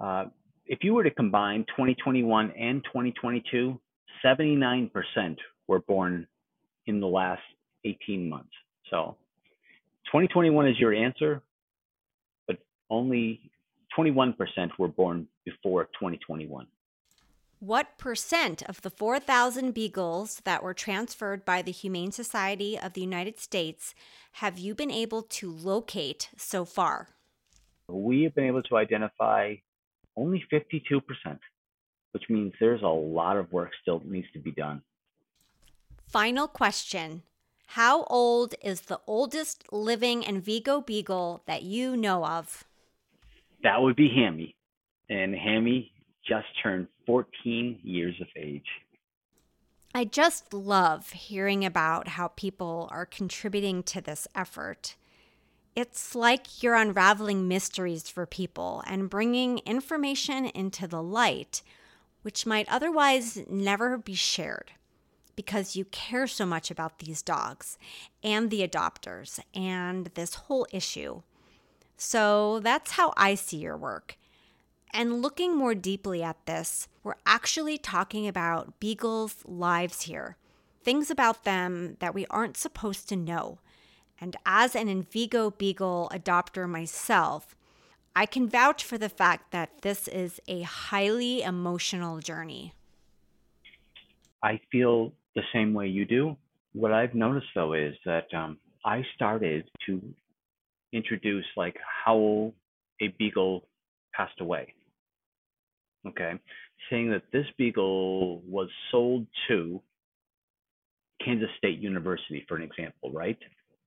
uh, 0.00 0.26
if 0.66 0.78
you 0.82 0.94
were 0.94 1.02
to 1.02 1.10
combine 1.10 1.64
2021 1.68 2.52
and 2.52 2.84
2022 2.84 3.78
79% 4.24 4.90
were 5.66 5.80
born 5.80 6.26
in 6.86 7.00
the 7.00 7.06
last 7.06 7.42
18 7.84 8.28
months 8.28 8.52
so 8.90 9.16
2021 10.08 10.68
is 10.68 10.78
your 10.78 10.94
answer 10.94 11.42
but 12.46 12.58
only 12.90 13.50
21% 13.96 14.34
were 14.78 14.88
born 14.88 15.26
before 15.44 15.84
2021 15.84 16.66
what 17.60 17.98
percent 17.98 18.62
of 18.68 18.82
the 18.82 18.90
4,000 18.90 19.74
beagles 19.74 20.40
that 20.44 20.62
were 20.62 20.74
transferred 20.74 21.44
by 21.44 21.60
the 21.60 21.72
Humane 21.72 22.12
Society 22.12 22.78
of 22.78 22.92
the 22.92 23.00
United 23.00 23.40
States 23.40 23.96
have 24.34 24.58
you 24.58 24.76
been 24.76 24.92
able 24.92 25.22
to 25.22 25.50
locate 25.50 26.30
so 26.36 26.64
far? 26.64 27.08
We 27.88 28.22
have 28.22 28.34
been 28.36 28.44
able 28.44 28.62
to 28.62 28.76
identify 28.76 29.56
only 30.16 30.44
52%, 30.52 31.02
which 32.12 32.22
means 32.28 32.52
there's 32.60 32.82
a 32.82 32.86
lot 32.86 33.36
of 33.36 33.50
work 33.52 33.70
still 33.82 34.02
needs 34.04 34.28
to 34.34 34.38
be 34.38 34.52
done. 34.52 34.82
Final 36.06 36.46
question 36.46 37.22
How 37.72 38.04
old 38.04 38.54
is 38.62 38.80
the 38.80 38.98
oldest 39.06 39.70
living 39.70 40.22
Envigo 40.22 40.84
beagle 40.84 41.42
that 41.44 41.64
you 41.64 41.98
know 41.98 42.24
of? 42.24 42.64
That 43.62 43.82
would 43.82 43.94
be 43.94 44.08
Hammy. 44.08 44.56
And 45.10 45.34
Hammy 45.34 45.92
just 46.26 46.46
turned 46.62 46.88
14 47.04 47.80
years 47.82 48.14
of 48.22 48.28
age. 48.36 48.64
I 49.94 50.04
just 50.04 50.54
love 50.54 51.10
hearing 51.10 51.62
about 51.62 52.08
how 52.08 52.28
people 52.28 52.88
are 52.90 53.04
contributing 53.04 53.82
to 53.82 54.00
this 54.00 54.26
effort. 54.34 54.96
It's 55.76 56.14
like 56.14 56.62
you're 56.62 56.74
unraveling 56.74 57.48
mysteries 57.48 58.08
for 58.08 58.24
people 58.24 58.82
and 58.86 59.10
bringing 59.10 59.58
information 59.58 60.46
into 60.46 60.88
the 60.88 61.02
light, 61.02 61.62
which 62.22 62.46
might 62.46 62.68
otherwise 62.70 63.44
never 63.46 63.98
be 63.98 64.14
shared 64.14 64.72
because 65.38 65.76
you 65.76 65.84
care 65.84 66.26
so 66.26 66.44
much 66.44 66.68
about 66.68 66.98
these 66.98 67.22
dogs 67.22 67.78
and 68.24 68.50
the 68.50 68.66
adopters 68.66 69.38
and 69.54 70.06
this 70.14 70.34
whole 70.34 70.66
issue. 70.72 71.22
So 71.96 72.58
that's 72.58 72.90
how 72.90 73.14
I 73.16 73.36
see 73.36 73.58
your 73.58 73.76
work. 73.76 74.18
And 74.92 75.22
looking 75.22 75.56
more 75.56 75.76
deeply 75.76 76.24
at 76.24 76.44
this, 76.46 76.88
we're 77.04 77.22
actually 77.24 77.78
talking 77.78 78.26
about 78.26 78.80
beagles' 78.80 79.44
lives 79.44 80.02
here, 80.02 80.36
things 80.82 81.08
about 81.08 81.44
them 81.44 81.96
that 82.00 82.16
we 82.16 82.26
aren't 82.30 82.56
supposed 82.56 83.08
to 83.10 83.14
know. 83.14 83.60
And 84.20 84.34
as 84.44 84.74
an 84.74 84.88
Envigo 84.88 85.56
Beagle 85.56 86.10
adopter 86.12 86.68
myself, 86.68 87.54
I 88.16 88.26
can 88.26 88.48
vouch 88.48 88.82
for 88.82 88.98
the 88.98 89.08
fact 89.08 89.52
that 89.52 89.82
this 89.82 90.08
is 90.08 90.40
a 90.48 90.62
highly 90.62 91.42
emotional 91.42 92.18
journey. 92.18 92.72
I 94.42 94.60
feel 94.70 95.12
the 95.38 95.44
same 95.52 95.72
way 95.72 95.86
you 95.86 96.04
do. 96.04 96.36
What 96.72 96.92
I've 96.92 97.14
noticed 97.14 97.46
though 97.54 97.74
is 97.74 97.94
that 98.04 98.26
um, 98.34 98.58
I 98.84 99.04
started 99.14 99.70
to 99.86 100.02
introduce 100.92 101.44
like 101.56 101.76
how 102.04 102.52
a 103.00 103.08
beagle 103.18 103.68
passed 104.12 104.40
away. 104.40 104.74
Okay, 106.06 106.32
saying 106.90 107.10
that 107.10 107.22
this 107.32 107.46
beagle 107.56 108.40
was 108.40 108.68
sold 108.90 109.26
to 109.48 109.80
Kansas 111.24 111.50
State 111.58 111.78
University, 111.78 112.44
for 112.48 112.56
an 112.56 112.62
example, 112.62 113.12
right? 113.12 113.38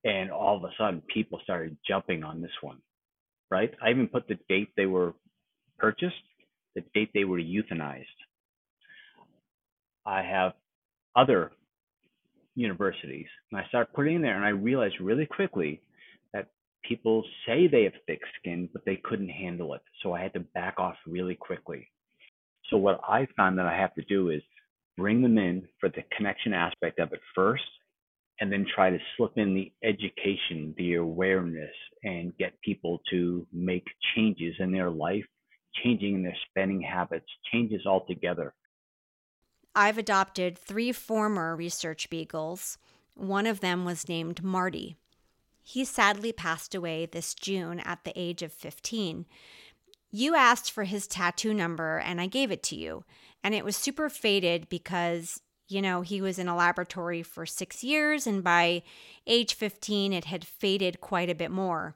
And 0.03 0.29
all 0.31 0.57
of 0.57 0.63
a 0.63 0.69
sudden, 0.77 1.01
people 1.13 1.39
started 1.43 1.77
jumping 1.87 2.23
on 2.23 2.41
this 2.41 2.51
one, 2.61 2.77
right? 3.49 3.71
I 3.81 3.89
even 3.89 4.07
put 4.07 4.27
the 4.27 4.37
date 4.49 4.69
they 4.75 4.85
were 4.85 5.13
purchased, 5.79 6.15
the 6.75 6.83
date 6.93 7.11
they 7.13 7.23
were 7.23 7.39
euthanized. 7.39 8.05
I 10.05 10.21
have 10.21 10.53
other 11.15 11.51
universities, 12.55 13.27
and 13.51 13.59
I 13.59 13.67
start 13.67 13.93
putting 13.93 14.15
in 14.15 14.21
there, 14.21 14.35
and 14.35 14.45
I 14.45 14.49
realized 14.49 14.95
really 14.99 15.25
quickly 15.25 15.81
that 16.33 16.47
people 16.83 17.23
say 17.45 17.67
they 17.67 17.83
have 17.83 17.93
thick 18.07 18.21
skin, 18.39 18.69
but 18.73 18.83
they 18.85 18.97
couldn't 19.03 19.29
handle 19.29 19.73
it. 19.73 19.81
So 20.03 20.13
I 20.13 20.21
had 20.21 20.33
to 20.33 20.41
back 20.41 20.79
off 20.79 20.95
really 21.07 21.35
quickly. 21.35 21.89
So 22.69 22.77
what 22.77 23.01
I 23.07 23.27
found 23.37 23.57
that 23.57 23.65
I 23.65 23.75
have 23.77 23.93
to 23.95 24.03
do 24.03 24.29
is 24.29 24.41
bring 24.97 25.21
them 25.21 25.37
in 25.37 25.67
for 25.79 25.89
the 25.89 26.03
connection 26.15 26.53
aspect 26.53 26.99
of 26.99 27.13
it 27.13 27.21
first, 27.33 27.63
and 28.39 28.51
then 28.51 28.65
try 28.73 28.89
to 28.89 28.97
slip 29.15 29.37
in 29.37 29.53
the 29.53 29.71
education, 29.83 30.73
the 30.77 30.95
awareness, 30.95 31.73
and 32.03 32.35
get 32.37 32.59
people 32.61 33.01
to 33.11 33.45
make 33.53 33.85
changes 34.15 34.55
in 34.59 34.71
their 34.71 34.89
life, 34.89 35.25
changing 35.83 36.15
in 36.15 36.23
their 36.23 36.37
spending 36.49 36.81
habits, 36.81 37.27
changes 37.51 37.85
altogether. 37.85 38.53
I've 39.75 39.97
adopted 39.97 40.57
three 40.57 40.91
former 40.91 41.55
research 41.55 42.09
beagles. 42.09 42.77
One 43.15 43.47
of 43.47 43.61
them 43.61 43.85
was 43.85 44.09
named 44.09 44.43
Marty. 44.43 44.97
He 45.63 45.85
sadly 45.85 46.33
passed 46.33 46.75
away 46.75 47.05
this 47.05 47.33
June 47.33 47.79
at 47.79 48.03
the 48.03 48.13
age 48.15 48.41
of 48.41 48.51
15. 48.51 49.25
You 50.11 50.35
asked 50.35 50.71
for 50.71 50.83
his 50.83 51.07
tattoo 51.07 51.53
number, 51.53 51.97
and 51.99 52.19
I 52.19 52.27
gave 52.27 52.51
it 52.51 52.63
to 52.63 52.75
you. 52.75 53.05
And 53.43 53.55
it 53.55 53.63
was 53.63 53.77
super 53.77 54.09
faded 54.09 54.67
because, 54.67 55.41
you 55.69 55.81
know, 55.81 56.01
he 56.01 56.21
was 56.21 56.37
in 56.37 56.49
a 56.49 56.55
laboratory 56.55 57.23
for 57.23 57.45
six 57.45 57.83
years, 57.83 58.27
and 58.27 58.43
by 58.43 58.83
age 59.25 59.53
15, 59.53 60.11
it 60.11 60.25
had 60.25 60.43
faded 60.43 60.99
quite 60.99 61.29
a 61.29 61.35
bit 61.35 61.51
more. 61.51 61.95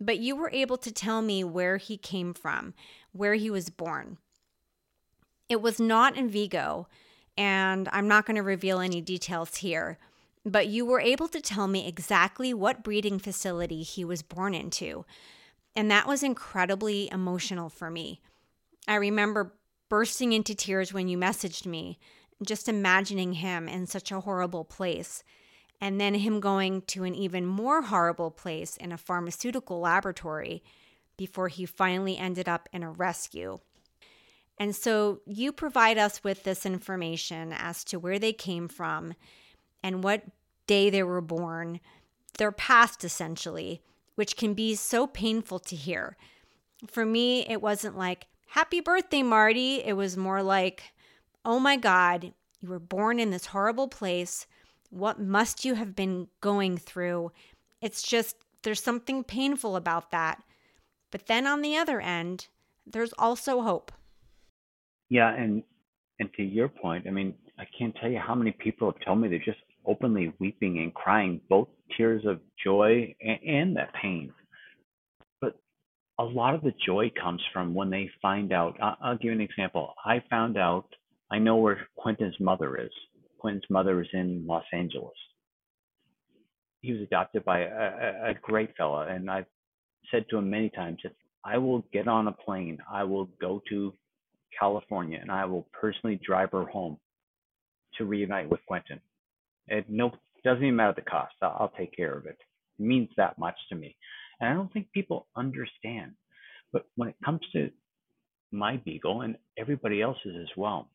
But 0.00 0.18
you 0.18 0.34
were 0.34 0.50
able 0.52 0.78
to 0.78 0.90
tell 0.90 1.20
me 1.20 1.44
where 1.44 1.76
he 1.76 1.98
came 1.98 2.32
from, 2.32 2.72
where 3.12 3.34
he 3.34 3.50
was 3.50 3.68
born. 3.68 4.16
It 5.48 5.60
was 5.60 5.78
not 5.78 6.14
Envigo, 6.14 6.86
and 7.36 7.88
I'm 7.92 8.08
not 8.08 8.26
going 8.26 8.36
to 8.36 8.42
reveal 8.42 8.80
any 8.80 9.00
details 9.00 9.56
here, 9.56 9.98
but 10.44 10.68
you 10.68 10.86
were 10.86 11.00
able 11.00 11.28
to 11.28 11.40
tell 11.40 11.66
me 11.66 11.86
exactly 11.86 12.54
what 12.54 12.82
breeding 12.82 13.18
facility 13.18 13.82
he 13.82 14.04
was 14.04 14.22
born 14.22 14.54
into. 14.54 15.04
And 15.76 15.90
that 15.90 16.06
was 16.06 16.22
incredibly 16.22 17.10
emotional 17.10 17.68
for 17.68 17.90
me. 17.90 18.20
I 18.86 18.94
remember 18.94 19.54
bursting 19.88 20.32
into 20.32 20.54
tears 20.54 20.92
when 20.92 21.08
you 21.08 21.18
messaged 21.18 21.66
me, 21.66 21.98
just 22.44 22.68
imagining 22.68 23.34
him 23.34 23.68
in 23.68 23.86
such 23.86 24.12
a 24.12 24.20
horrible 24.20 24.64
place. 24.64 25.22
And 25.80 26.00
then 26.00 26.14
him 26.14 26.40
going 26.40 26.82
to 26.82 27.04
an 27.04 27.14
even 27.14 27.46
more 27.46 27.82
horrible 27.82 28.30
place 28.30 28.76
in 28.76 28.92
a 28.92 28.98
pharmaceutical 28.98 29.80
laboratory 29.80 30.62
before 31.16 31.48
he 31.48 31.66
finally 31.66 32.16
ended 32.16 32.48
up 32.48 32.68
in 32.72 32.82
a 32.82 32.90
rescue. 32.90 33.60
And 34.58 34.74
so 34.74 35.20
you 35.26 35.52
provide 35.52 35.98
us 35.98 36.22
with 36.22 36.44
this 36.44 36.64
information 36.64 37.52
as 37.52 37.82
to 37.84 37.98
where 37.98 38.18
they 38.18 38.32
came 38.32 38.68
from 38.68 39.14
and 39.82 40.04
what 40.04 40.22
day 40.66 40.90
they 40.90 41.02
were 41.02 41.20
born, 41.20 41.80
their 42.38 42.52
past 42.52 43.04
essentially, 43.04 43.82
which 44.14 44.36
can 44.36 44.54
be 44.54 44.74
so 44.74 45.06
painful 45.06 45.58
to 45.58 45.76
hear. 45.76 46.16
For 46.86 47.04
me, 47.04 47.46
it 47.46 47.60
wasn't 47.60 47.98
like, 47.98 48.26
Happy 48.48 48.80
birthday, 48.80 49.24
Marty. 49.24 49.82
It 49.82 49.94
was 49.94 50.16
more 50.16 50.42
like, 50.42 50.92
Oh 51.44 51.58
my 51.58 51.76
God, 51.76 52.32
you 52.60 52.68
were 52.68 52.78
born 52.78 53.18
in 53.18 53.30
this 53.30 53.46
horrible 53.46 53.88
place. 53.88 54.46
What 54.90 55.20
must 55.20 55.64
you 55.64 55.74
have 55.74 55.96
been 55.96 56.28
going 56.40 56.78
through? 56.78 57.32
It's 57.80 58.02
just, 58.02 58.36
there's 58.62 58.82
something 58.82 59.24
painful 59.24 59.74
about 59.74 60.12
that. 60.12 60.42
But 61.10 61.26
then 61.26 61.46
on 61.46 61.62
the 61.62 61.76
other 61.76 62.00
end, 62.00 62.46
there's 62.86 63.12
also 63.18 63.62
hope. 63.62 63.92
Yeah, 65.14 65.32
and 65.32 65.62
and 66.18 66.28
to 66.34 66.42
your 66.42 66.68
point, 66.68 67.06
I 67.06 67.12
mean, 67.12 67.34
I 67.56 67.66
can't 67.78 67.94
tell 68.00 68.10
you 68.10 68.18
how 68.18 68.34
many 68.34 68.50
people 68.50 68.90
have 68.90 69.00
told 69.06 69.20
me 69.20 69.28
they're 69.28 69.38
just 69.38 69.60
openly 69.86 70.32
weeping 70.40 70.78
and 70.80 70.92
crying, 70.92 71.40
both 71.48 71.68
tears 71.96 72.24
of 72.26 72.40
joy 72.64 73.14
and, 73.20 73.38
and 73.46 73.76
that 73.76 73.94
pain. 73.94 74.32
But 75.40 75.54
a 76.18 76.24
lot 76.24 76.56
of 76.56 76.62
the 76.62 76.72
joy 76.84 77.12
comes 77.22 77.40
from 77.52 77.74
when 77.74 77.90
they 77.90 78.10
find 78.20 78.52
out. 78.52 78.76
I'll, 78.82 78.96
I'll 79.00 79.16
give 79.16 79.26
you 79.26 79.32
an 79.32 79.40
example. 79.40 79.94
I 80.04 80.20
found 80.28 80.58
out. 80.58 80.86
I 81.30 81.38
know 81.38 81.58
where 81.58 81.86
Quentin's 81.96 82.40
mother 82.40 82.76
is. 82.76 82.90
Quentin's 83.38 83.70
mother 83.70 84.00
is 84.00 84.08
in 84.14 84.44
Los 84.48 84.64
Angeles. 84.72 85.14
He 86.80 86.90
was 86.90 87.02
adopted 87.02 87.44
by 87.44 87.60
a, 87.60 88.30
a 88.30 88.34
great 88.42 88.76
fella, 88.76 89.06
and 89.06 89.30
I've 89.30 89.46
said 90.10 90.24
to 90.30 90.38
him 90.38 90.50
many 90.50 90.70
times, 90.70 90.98
if 91.04 91.12
I 91.44 91.58
will 91.58 91.84
get 91.92 92.08
on 92.08 92.26
a 92.26 92.32
plane, 92.32 92.78
I 92.90 93.04
will 93.04 93.28
go 93.40 93.62
to 93.68 93.92
California, 94.58 95.18
and 95.20 95.30
I 95.30 95.44
will 95.44 95.66
personally 95.72 96.20
drive 96.24 96.50
her 96.52 96.64
home 96.64 96.98
to 97.98 98.04
reunite 98.04 98.48
with 98.48 98.60
Quentin. 98.66 99.00
It 99.68 99.86
no 99.88 100.12
doesn't 100.44 100.62
even 100.62 100.76
matter 100.76 100.94
the 100.94 101.02
cost. 101.02 101.34
I'll, 101.42 101.56
I'll 101.60 101.72
take 101.78 101.96
care 101.96 102.16
of 102.16 102.26
it. 102.26 102.36
It 102.78 102.84
means 102.84 103.08
that 103.16 103.38
much 103.38 103.56
to 103.70 103.76
me, 103.76 103.96
and 104.40 104.50
I 104.50 104.54
don't 104.54 104.72
think 104.72 104.92
people 104.92 105.26
understand. 105.36 106.12
But 106.72 106.86
when 106.96 107.08
it 107.08 107.16
comes 107.24 107.40
to 107.52 107.70
my 108.52 108.76
beagle 108.78 109.22
and 109.22 109.36
everybody 109.56 110.02
else's 110.02 110.36
as 110.40 110.56
well, 110.56 110.88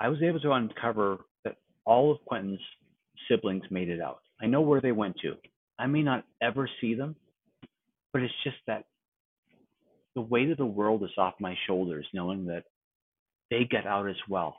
I 0.00 0.08
was 0.08 0.22
able 0.22 0.40
to 0.40 0.52
uncover 0.52 1.18
that 1.44 1.56
all 1.84 2.12
of 2.12 2.24
Quentin's 2.24 2.60
siblings 3.28 3.64
made 3.70 3.88
it 3.88 4.00
out. 4.00 4.20
I 4.40 4.46
know 4.46 4.60
where 4.60 4.80
they 4.80 4.92
went 4.92 5.16
to. 5.22 5.34
I 5.78 5.86
may 5.86 6.02
not 6.02 6.24
ever 6.40 6.68
see 6.80 6.94
them, 6.94 7.16
but 8.12 8.22
it's 8.22 8.34
just 8.44 8.56
that 8.66 8.84
the 10.18 10.22
weight 10.22 10.50
of 10.50 10.58
the 10.58 10.66
world 10.66 11.04
is 11.04 11.16
off 11.16 11.34
my 11.38 11.54
shoulders 11.68 12.04
knowing 12.12 12.44
that 12.46 12.64
they 13.52 13.62
get 13.70 13.86
out 13.86 14.08
as 14.08 14.16
well. 14.28 14.56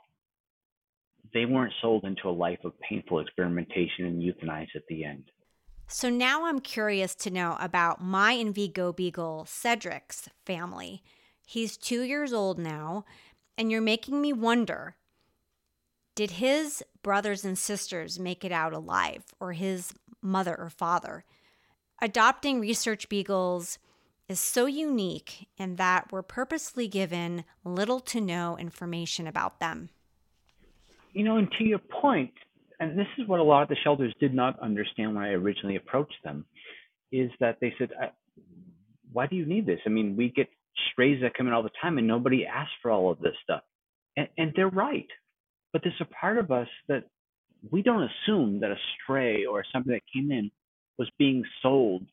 They 1.34 1.44
weren't 1.44 1.74
sold 1.82 2.04
into 2.04 2.30
a 2.30 2.32
life 2.32 2.60
of 2.64 2.72
painful 2.80 3.20
experimentation 3.20 4.06
and 4.06 4.22
euthanized 4.22 4.74
at 4.74 4.86
the 4.88 5.04
end. 5.04 5.24
So 5.86 6.08
now 6.08 6.46
I'm 6.46 6.60
curious 6.60 7.14
to 7.16 7.30
know 7.30 7.58
about 7.60 8.02
my 8.02 8.34
Envigo 8.36 8.96
Beagle 8.96 9.44
Cedric's 9.46 10.30
family. 10.46 11.02
He's 11.46 11.76
two 11.76 12.04
years 12.04 12.32
old 12.32 12.58
now, 12.58 13.04
and 13.58 13.70
you're 13.70 13.82
making 13.82 14.22
me 14.22 14.32
wonder 14.32 14.96
did 16.14 16.30
his 16.32 16.82
brothers 17.02 17.44
and 17.44 17.58
sisters 17.58 18.18
make 18.18 18.46
it 18.46 18.52
out 18.52 18.72
alive, 18.72 19.24
or 19.38 19.52
his 19.52 19.92
mother 20.22 20.56
or 20.58 20.70
father? 20.70 21.24
Adopting 22.00 22.60
research 22.60 23.10
beagles 23.10 23.78
is 24.30 24.38
so 24.38 24.66
unique 24.66 25.48
in 25.58 25.74
that 25.74 26.12
we're 26.12 26.22
purposely 26.22 26.86
given 26.86 27.44
little 27.64 27.98
to 27.98 28.20
no 28.20 28.56
information 28.56 29.26
about 29.26 29.58
them. 29.58 29.90
You 31.12 31.24
know, 31.24 31.36
and 31.36 31.50
to 31.58 31.64
your 31.64 31.80
point, 31.80 32.32
and 32.78 32.96
this 32.96 33.08
is 33.18 33.26
what 33.26 33.40
a 33.40 33.42
lot 33.42 33.64
of 33.64 33.68
the 33.68 33.76
shelters 33.82 34.14
did 34.20 34.32
not 34.32 34.56
understand 34.60 35.16
when 35.16 35.24
I 35.24 35.30
originally 35.30 35.74
approached 35.74 36.22
them, 36.22 36.44
is 37.10 37.30
that 37.40 37.58
they 37.60 37.74
said, 37.76 37.90
"Why 39.12 39.26
do 39.26 39.34
you 39.34 39.44
need 39.44 39.66
this? 39.66 39.80
I 39.84 39.88
mean, 39.88 40.14
we 40.16 40.28
get 40.28 40.48
strays 40.92 41.20
that 41.22 41.34
come 41.34 41.48
in 41.48 41.52
all 41.52 41.64
the 41.64 41.70
time, 41.82 41.98
and 41.98 42.06
nobody 42.06 42.46
asks 42.46 42.72
for 42.80 42.92
all 42.92 43.10
of 43.10 43.18
this 43.18 43.34
stuff." 43.42 43.62
And, 44.16 44.28
and 44.38 44.52
they're 44.54 44.68
right, 44.68 45.08
but 45.72 45.82
there's 45.82 46.00
a 46.00 46.04
part 46.04 46.38
of 46.38 46.52
us 46.52 46.68
that 46.86 47.04
we 47.68 47.82
don't 47.82 48.08
assume 48.08 48.60
that 48.60 48.70
a 48.70 48.78
stray 48.94 49.44
or 49.44 49.64
something 49.72 49.92
that 49.92 50.02
came 50.14 50.30
in 50.30 50.52
was 50.98 51.10
being 51.18 51.44
sold 51.62 52.06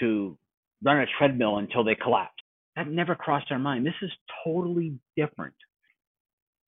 to 0.00 0.36
run 0.84 0.98
a 0.98 1.06
treadmill 1.18 1.58
until 1.58 1.84
they 1.84 1.94
collapse. 1.96 2.34
That 2.76 2.88
never 2.88 3.14
crossed 3.14 3.50
our 3.52 3.58
mind. 3.58 3.86
This 3.86 3.94
is 4.02 4.10
totally 4.44 4.94
different. 5.16 5.54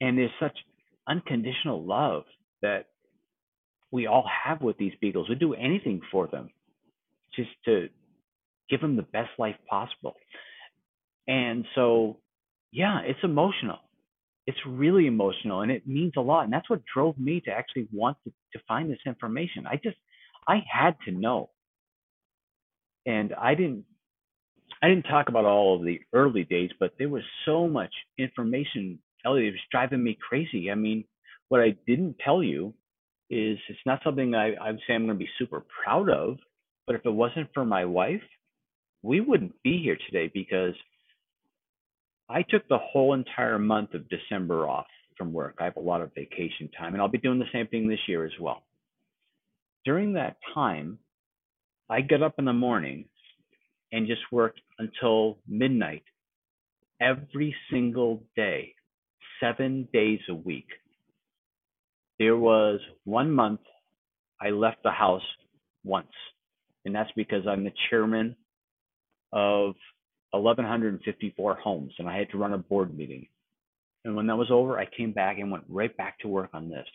And 0.01 0.19
there's 0.19 0.31
such 0.41 0.57
unconditional 1.09 1.85
love 1.85 2.25
that 2.63 2.87
we 3.93 4.07
all 4.07 4.29
have 4.45 4.63
with 4.63 4.79
these 4.79 4.93
beagles. 5.01 5.29
We'd 5.29 5.39
do 5.39 5.55
anything 5.55 6.01
for 6.13 6.27
them 6.29 6.51
just 7.35 7.51
to 7.67 7.89
give 8.71 8.81
them 8.81 8.97
the 8.97 9.03
best 9.03 9.31
life 9.39 9.57
possible. 9.69 10.15
And 11.29 11.67
so, 11.75 12.19
yeah, 12.73 13.01
it's 13.05 13.21
emotional. 13.25 13.79
it's 14.49 14.59
really 14.67 15.07
emotional 15.07 15.61
and 15.61 15.71
it 15.71 15.87
means 15.87 16.15
a 16.17 16.23
lot. 16.23 16.45
And 16.45 16.53
that's 16.53 16.71
what 16.71 16.81
drove 16.93 17.19
me 17.19 17.41
to 17.43 17.51
actually 17.51 17.87
want 17.93 18.17
to, 18.25 18.33
to 18.55 18.65
find 18.67 18.91
this 18.91 18.99
information. 19.07 19.67
I 19.67 19.77
just, 19.77 19.99
I 20.49 20.65
had 20.67 20.97
to 21.05 21.13
know. 21.13 21.51
And 23.07 23.35
I 23.35 23.55
didn't, 23.55 23.85
I 24.83 24.89
didn't 24.89 25.05
talk 25.05 25.29
about 25.29 25.45
all 25.45 25.77
of 25.77 25.85
the 25.85 26.01
early 26.13 26.45
days, 26.45 26.71
but 26.79 26.93
there 26.99 27.09
was 27.09 27.23
so 27.45 27.67
much 27.67 27.93
information. 28.19 28.99
Elliot, 29.25 29.49
it 29.49 29.53
was 29.53 29.61
driving 29.71 30.03
me 30.03 30.17
crazy. 30.21 30.71
I 30.71 30.75
mean, 30.75 31.05
what 31.49 31.61
I 31.61 31.77
didn't 31.87 32.17
tell 32.25 32.43
you 32.43 32.75
is 33.31 33.59
it's 33.69 33.79
not 33.85 34.01
something 34.05 34.35
I, 34.35 34.55
I 34.55 34.71
would 34.71 34.81
say 34.87 34.95
I'm 34.95 35.07
going 35.07 35.19
to 35.19 35.25
be 35.25 35.31
super 35.39 35.65
proud 35.85 36.09
of, 36.11 36.39
but 36.87 36.95
if 36.95 37.05
it 37.05 37.11
wasn't 37.11 37.49
for 37.53 37.65
my 37.65 37.85
wife, 37.85 38.23
we 39.03 39.21
wouldn't 39.21 39.63
be 39.63 39.83
here 39.83 39.99
today 40.07 40.31
because 40.33 40.75
I 42.29 42.43
took 42.43 42.67
the 42.69 42.79
whole 42.79 43.15
entire 43.15 43.59
month 43.59 43.95
of 43.95 44.09
December 44.09 44.69
off 44.69 44.87
from 45.17 45.33
work. 45.33 45.57
I 45.61 45.65
have 45.65 45.77
a 45.77 45.81
lot 45.81 46.03
of 46.03 46.15
vacation 46.15 46.71
time, 46.79 46.95
and 46.95 47.03
I'll 47.03 47.09
be 47.09 47.19
doing 47.19 47.39
the 47.39 47.47
same 47.53 47.67
thing 47.67 47.89
this 47.89 47.99
year 48.07 48.25
as 48.25 48.33
well. 48.41 48.63
During 49.85 50.15
that 50.15 50.37
time, 50.55 50.99
I 51.91 52.03
get 52.03 52.23
up 52.23 52.35
in 52.39 52.45
the 52.45 52.53
morning 52.53 53.07
and 53.93 54.07
just 54.07 54.23
worked 54.31 54.61
until 54.79 55.39
midnight 55.47 56.03
every 57.01 57.55
single 57.71 58.23
day, 58.37 58.75
seven 59.41 59.89
days 59.93 60.21
a 60.29 60.35
week. 60.35 60.69
There 62.19 62.37
was 62.37 62.81
one 63.05 63.31
month 63.31 63.61
I 64.41 64.51
left 64.51 64.83
the 64.83 64.91
house 64.91 65.23
once, 65.85 66.13
and 66.85 66.95
that's 66.95 67.11
because 67.17 67.47
I'm 67.47 67.65
the 67.65 67.73
chairman 67.91 68.37
of 69.33 69.75
1,154 70.33 71.55
homes, 71.55 71.93
and 71.99 72.09
I 72.09 72.19
had 72.19 72.31
to 72.31 72.39
run 72.39 72.53
a 72.53 72.59
board 72.59 72.97
meeting. 72.97 73.27
And 74.05 74.17
when 74.17 74.27
that 74.27 74.37
was 74.37 74.51
over, 74.51 74.79
I 74.79 74.87
came 74.87 75.13
back 75.13 75.39
and 75.39 75.51
went 75.51 75.65
right 75.69 75.95
back 75.97 76.19
to 76.21 76.29
work 76.29 76.51
on 76.53 76.69
this. 76.69 76.87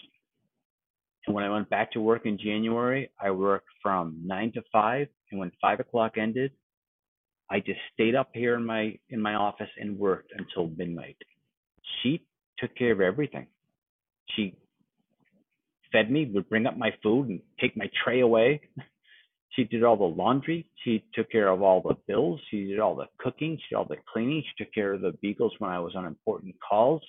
And 1.25 1.35
when 1.35 1.43
I 1.43 1.49
went 1.49 1.69
back 1.69 1.91
to 1.93 2.01
work 2.01 2.25
in 2.25 2.37
January, 2.37 3.09
I 3.19 3.31
worked 3.31 3.69
from 3.81 4.19
nine 4.25 4.51
to 4.53 4.63
five. 4.71 5.07
And 5.31 5.39
when 5.39 5.51
five 5.61 5.79
o'clock 5.79 6.17
ended, 6.17 6.51
I 7.49 7.59
just 7.59 7.79
stayed 7.93 8.15
up 8.15 8.29
here 8.33 8.55
in 8.55 8.65
my 8.65 8.97
in 9.09 9.21
my 9.21 9.35
office 9.35 9.69
and 9.79 9.97
worked 9.99 10.31
until 10.37 10.67
midnight. 10.75 11.17
She 12.01 12.25
took 12.59 12.75
care 12.75 12.91
of 12.91 13.01
everything. 13.01 13.47
She 14.35 14.55
fed 15.91 16.09
me, 16.11 16.25
would 16.33 16.49
bring 16.49 16.65
up 16.65 16.77
my 16.77 16.91
food 17.03 17.29
and 17.29 17.41
take 17.59 17.77
my 17.77 17.89
tray 18.03 18.21
away. 18.21 18.61
She 19.51 19.63
did 19.65 19.83
all 19.83 19.97
the 19.97 20.03
laundry. 20.03 20.67
She 20.83 21.03
took 21.13 21.29
care 21.31 21.49
of 21.49 21.61
all 21.61 21.81
the 21.81 21.95
bills. 22.07 22.41
She 22.49 22.65
did 22.65 22.79
all 22.79 22.95
the 22.95 23.05
cooking. 23.19 23.57
She 23.57 23.69
did 23.69 23.75
all 23.75 23.85
the 23.85 23.97
cleaning. 24.11 24.43
She 24.43 24.63
took 24.63 24.73
care 24.73 24.93
of 24.93 25.01
the 25.01 25.13
beagles 25.21 25.53
when 25.59 25.69
I 25.69 25.79
was 25.79 25.95
on 25.95 26.05
important 26.05 26.55
calls. 26.67 27.03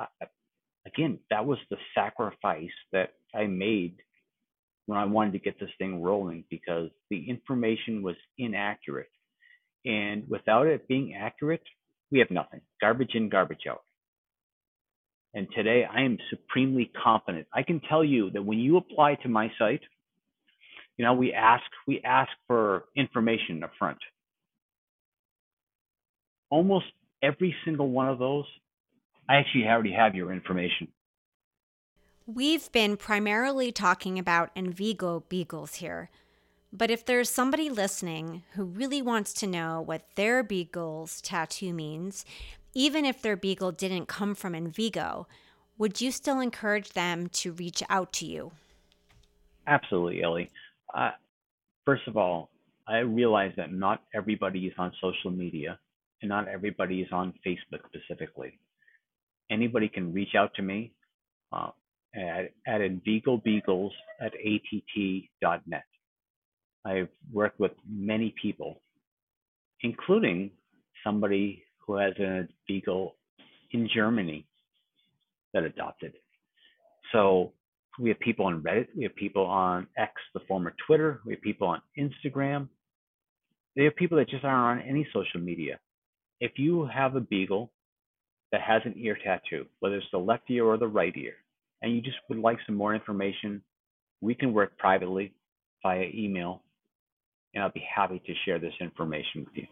I, 0.00 0.06
again, 0.86 1.18
that 1.30 1.44
was 1.44 1.58
the 1.70 1.76
sacrifice 1.94 2.70
that 2.92 3.10
I 3.34 3.46
made 3.46 3.96
when 4.86 4.98
I 4.98 5.04
wanted 5.04 5.32
to 5.32 5.38
get 5.38 5.60
this 5.60 5.70
thing 5.78 6.02
rolling 6.02 6.44
because 6.48 6.88
the 7.10 7.28
information 7.28 8.02
was 8.02 8.16
inaccurate. 8.38 9.10
And 9.86 10.24
without 10.28 10.66
it 10.66 10.88
being 10.88 11.14
accurate, 11.14 11.62
we 12.10 12.18
have 12.18 12.30
nothing. 12.30 12.60
Garbage 12.80 13.14
in, 13.14 13.28
garbage 13.28 13.66
out. 13.70 13.82
And 15.32 15.46
today 15.54 15.84
I 15.84 16.02
am 16.02 16.18
supremely 16.28 16.90
confident. 17.02 17.46
I 17.54 17.62
can 17.62 17.80
tell 17.88 18.04
you 18.04 18.30
that 18.30 18.44
when 18.44 18.58
you 18.58 18.78
apply 18.78 19.14
to 19.22 19.28
my 19.28 19.50
site, 19.58 19.82
you 20.96 21.04
know, 21.04 21.14
we 21.14 21.32
ask 21.32 21.62
we 21.86 22.00
ask 22.04 22.30
for 22.46 22.86
information 22.96 23.62
up 23.62 23.70
front. 23.78 23.98
Almost 26.50 26.86
every 27.22 27.54
single 27.64 27.90
one 27.90 28.08
of 28.08 28.18
those, 28.18 28.46
I 29.28 29.36
actually 29.36 29.66
already 29.66 29.92
have 29.92 30.14
your 30.14 30.32
information. 30.32 30.88
We've 32.26 32.72
been 32.72 32.96
primarily 32.96 33.70
talking 33.72 34.18
about 34.18 34.54
Envigo 34.56 35.28
beagles 35.28 35.76
here. 35.76 36.10
But 36.72 36.90
if 36.90 37.04
there's 37.04 37.30
somebody 37.30 37.70
listening 37.70 38.42
who 38.54 38.64
really 38.64 39.00
wants 39.00 39.32
to 39.34 39.46
know 39.46 39.80
what 39.80 40.02
their 40.16 40.42
beagle's 40.42 41.20
tattoo 41.20 41.72
means, 41.72 42.24
even 42.74 43.04
if 43.04 43.22
their 43.22 43.36
beagle 43.36 43.72
didn't 43.72 44.06
come 44.06 44.34
from 44.34 44.52
Envigo, 44.52 45.26
would 45.78 46.00
you 46.00 46.10
still 46.10 46.40
encourage 46.40 46.90
them 46.90 47.28
to 47.28 47.52
reach 47.52 47.82
out 47.88 48.12
to 48.14 48.26
you? 48.26 48.52
Absolutely, 49.66 50.22
Ellie. 50.22 50.50
Uh, 50.94 51.10
first 51.84 52.06
of 52.06 52.16
all, 52.16 52.50
I 52.88 52.98
realize 52.98 53.52
that 53.56 53.72
not 53.72 54.02
everybody 54.14 54.66
is 54.66 54.74
on 54.78 54.92
social 55.00 55.30
media 55.30 55.78
and 56.22 56.28
not 56.28 56.48
everybody 56.48 57.00
is 57.00 57.08
on 57.12 57.32
Facebook 57.46 57.80
specifically. 57.86 58.58
Anybody 59.50 59.88
can 59.88 60.12
reach 60.12 60.34
out 60.36 60.52
to 60.54 60.62
me 60.62 60.92
uh, 61.52 61.70
at, 62.14 62.52
at 62.66 63.04
Beagles 63.04 63.92
at 64.20 64.32
att.net. 64.34 65.84
I've 66.86 67.08
worked 67.32 67.58
with 67.58 67.72
many 67.88 68.34
people, 68.40 68.80
including 69.82 70.52
somebody 71.02 71.64
who 71.84 71.96
has 71.96 72.14
a 72.18 72.46
beagle 72.68 73.16
in 73.72 73.88
Germany 73.92 74.46
that 75.52 75.64
adopted. 75.64 76.12
So 77.12 77.52
we 77.98 78.10
have 78.10 78.20
people 78.20 78.46
on 78.46 78.62
Reddit. 78.62 78.88
We 78.96 79.02
have 79.04 79.16
people 79.16 79.44
on 79.46 79.86
X, 79.96 80.12
the 80.34 80.40
former 80.46 80.74
Twitter. 80.86 81.20
We 81.24 81.34
have 81.34 81.42
people 81.42 81.66
on 81.66 81.80
Instagram. 81.98 82.68
They 83.74 83.84
have 83.84 83.96
people 83.96 84.18
that 84.18 84.28
just 84.28 84.44
aren't 84.44 84.82
on 84.82 84.88
any 84.88 85.06
social 85.12 85.40
media. 85.40 85.78
If 86.40 86.52
you 86.56 86.86
have 86.86 87.16
a 87.16 87.20
beagle 87.20 87.72
that 88.52 88.60
has 88.60 88.82
an 88.84 88.94
ear 88.96 89.18
tattoo, 89.24 89.66
whether 89.80 89.96
it's 89.96 90.06
the 90.12 90.18
left 90.18 90.50
ear 90.50 90.64
or 90.64 90.76
the 90.76 90.86
right 90.86 91.14
ear, 91.16 91.34
and 91.82 91.94
you 91.94 92.00
just 92.00 92.16
would 92.28 92.38
like 92.38 92.58
some 92.66 92.74
more 92.74 92.94
information, 92.94 93.62
we 94.20 94.34
can 94.34 94.52
work 94.52 94.76
privately 94.78 95.32
via 95.82 96.06
email, 96.14 96.62
and 97.56 97.64
I'll 97.64 97.72
be 97.72 97.84
happy 97.92 98.22
to 98.24 98.34
share 98.44 98.58
this 98.58 98.74
information 98.80 99.46
with 99.46 99.54
you. 99.54 99.66